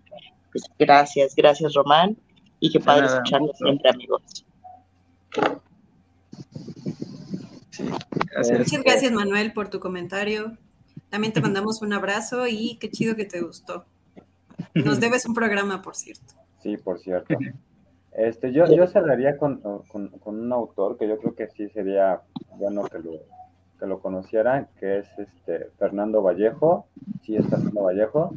[0.52, 2.18] pues, gracias, gracias Román,
[2.60, 4.46] y qué padre escucharnos siempre, amigos.
[7.84, 10.58] Muchas gracias, Manuel, por tu comentario.
[11.10, 13.86] También te mandamos un abrazo y qué chido que te gustó.
[14.74, 16.34] Nos debes un programa, por cierto.
[16.62, 17.36] Sí, por cierto.
[18.12, 22.22] Este, yo, yo cerraría con, con, un autor que yo creo que sí sería
[22.58, 23.12] bueno que lo,
[23.78, 26.88] que lo conocieran, que es este Fernando Vallejo.
[27.24, 28.34] Sí, es Fernando Vallejo.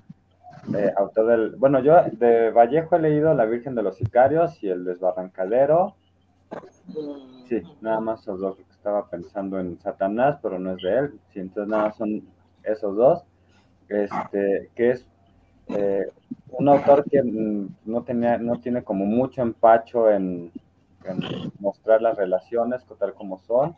[0.74, 1.56] Eh, autor del.
[1.56, 5.94] Bueno, yo de Vallejo he leído La Virgen de los Sicarios y El Desbarrancadero.
[7.48, 8.58] Sí, nada más esos dos
[8.88, 11.20] estaba pensando en Satanás, pero no es de él.
[11.32, 12.22] Sí, entonces nada, son
[12.62, 13.22] esos dos.
[13.88, 15.06] Este, que es
[15.68, 16.06] eh,
[16.52, 20.50] un autor que mm, no, tenía, no tiene como mucho empacho en,
[21.58, 23.74] mostrar las relaciones tal como son,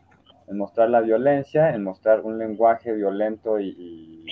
[0.47, 4.25] en mostrar la violencia, en mostrar un lenguaje violento y,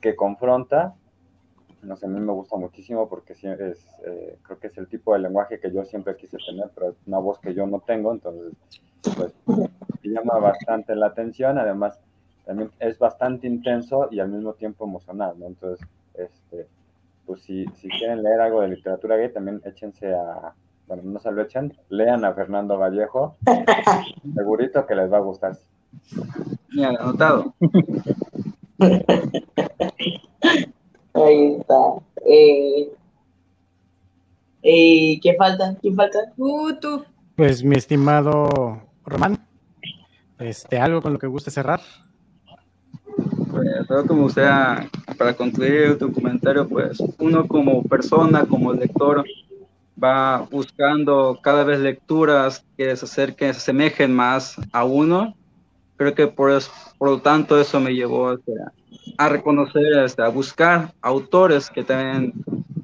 [0.00, 0.94] que confronta.
[1.82, 5.12] No sé, a mí me gusta muchísimo porque es, eh, creo que es el tipo
[5.12, 8.12] de lenguaje que yo siempre quise tener, pero es una voz que yo no tengo,
[8.12, 8.52] entonces
[9.16, 9.32] pues
[10.02, 11.98] llama bastante la atención, además
[12.44, 15.46] también es bastante intenso y al mismo tiempo emocional, ¿no?
[15.46, 16.66] Entonces, este,
[17.26, 20.54] pues si, si quieren leer algo de literatura gay, también échense a,
[20.86, 23.36] bueno, no se lo echen, lean a Fernando Vallejo,
[24.34, 25.58] segurito que les va a gustar.
[26.70, 27.54] Mira, anotado.
[31.24, 31.74] Ahí está.
[32.26, 32.92] Eh,
[34.62, 35.76] eh, ¿Qué falta?
[35.80, 36.18] ¿Quién falta?
[36.36, 37.04] Uh, tú.
[37.36, 39.38] Pues mi estimado Román,
[40.38, 41.80] este, ¿algo con lo que guste cerrar?
[43.50, 49.24] Pues como sea, para concluir tu comentario, pues uno como persona, como lector,
[50.02, 55.34] va buscando cada vez lecturas que se acerquen, se asemejen más a uno.
[55.96, 58.38] Creo que por, eso, por lo tanto eso me llevó a
[59.28, 62.32] reconocer, este, a buscar autores que también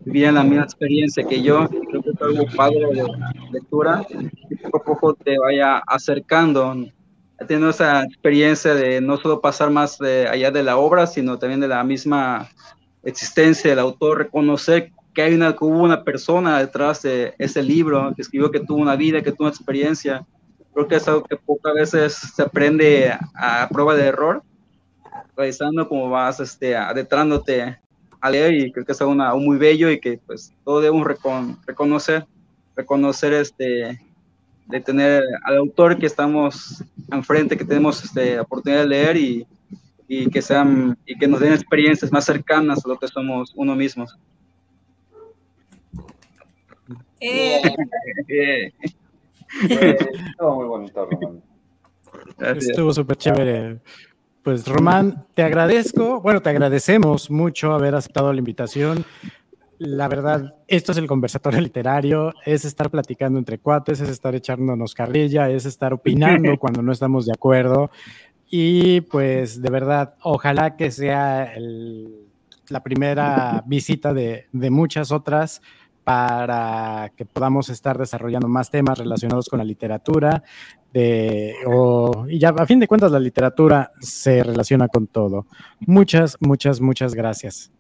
[0.05, 1.69] vivían la misma experiencia que yo.
[1.69, 3.05] Creo que es algo padre de
[3.53, 4.07] lectura
[4.71, 6.75] poco a poco te vaya acercando,
[7.47, 11.61] teniendo esa experiencia de no solo pasar más de allá de la obra, sino también
[11.61, 12.49] de la misma
[13.03, 18.13] existencia del autor, reconocer que hay una, que hubo una persona detrás de ese libro,
[18.17, 20.27] que escribió que tuvo una vida, que tuvo una experiencia.
[20.73, 24.43] Creo que es algo que pocas veces se aprende a, prueba de error,
[25.37, 27.79] realizando como vas este, adentrándote
[28.21, 31.07] a leer y creo que es algo, muy bello y que pues todos debemos
[31.67, 32.27] reconocer,
[32.75, 34.01] reconocer este,
[34.67, 36.83] de tener al autor que estamos
[37.13, 39.47] enfrente, que tenemos este, oportunidad de leer y,
[40.09, 43.77] y, que sean y que nos den experiencias más cercanas a lo que somos uno
[43.77, 44.19] mismos.
[47.21, 47.63] Eh.
[49.63, 51.43] Estuvo muy bonito, Román.
[52.39, 53.81] Estuvo súper chévere.
[54.45, 59.07] Pues Román, te agradezco, bueno, te agradecemos mucho haber aceptado la invitación.
[59.79, 64.93] La verdad, esto es el conversatorio literario, es estar platicando entre cuates, es estar echándonos
[64.93, 67.91] carrilla, es estar opinando cuando no estamos de acuerdo.
[68.51, 71.55] Y pues de verdad, ojalá que sea
[72.69, 75.63] la primera visita de, muchas otras
[76.05, 80.43] para que podamos estar desarrollando más temas relacionados con la literatura.
[80.95, 81.57] De,
[82.29, 85.47] y ya a fin de cuentas la literatura se relaciona con todo.
[85.81, 87.73] Muchas, muchas, muchas gracias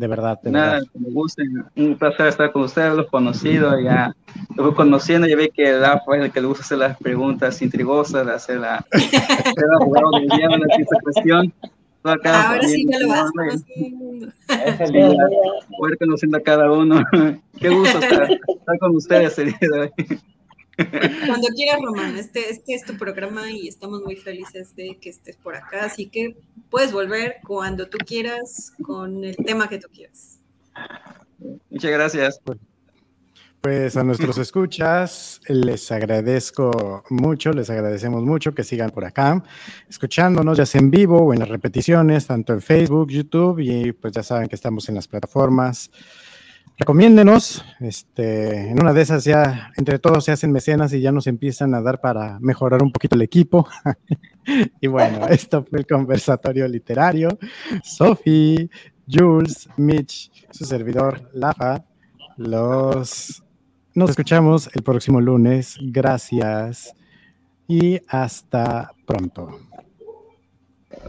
[0.00, 0.38] de verdad.
[0.44, 1.42] Nada, me gusta,
[1.76, 4.14] un placer estar con ustedes, los conocido, ya
[4.56, 7.60] lo voy conociendo, ya ve que da fue el que le gusta hacer las preguntas
[7.60, 10.06] intrigosas, hacer la, hacer la jugada
[10.78, 11.52] esa cuestión.
[12.02, 14.32] Ahora sí me lo vas conociendo.
[15.78, 17.04] Poder conociendo a cada uno.
[17.60, 19.90] Qué gusto estar, estar con ustedes el día de hoy.
[21.26, 25.36] Cuando quieras, Román, este, este es tu programa y estamos muy felices de que estés
[25.36, 26.36] por acá, así que
[26.70, 30.38] puedes volver cuando tú quieras con el tema que tú quieras.
[31.70, 32.40] Muchas gracias.
[33.60, 39.42] Pues a nuestros escuchas les agradezco mucho, les agradecemos mucho que sigan por acá,
[39.88, 44.14] escuchándonos ya sea en vivo o en las repeticiones, tanto en Facebook, YouTube y pues
[44.14, 45.90] ya saben que estamos en las plataformas
[46.80, 47.62] recomiéndenos.
[47.78, 51.74] Este, en una de esas ya entre todos se hacen mecenas y ya nos empiezan
[51.74, 53.68] a dar para mejorar un poquito el equipo.
[54.80, 57.38] y bueno, esto fue el conversatorio literario.
[57.84, 58.70] Sophie,
[59.06, 61.84] Jules, Mitch, su servidor, Lafa.
[62.36, 63.42] Los
[63.94, 65.76] nos escuchamos el próximo lunes.
[65.80, 66.94] Gracias
[67.68, 69.69] y hasta pronto.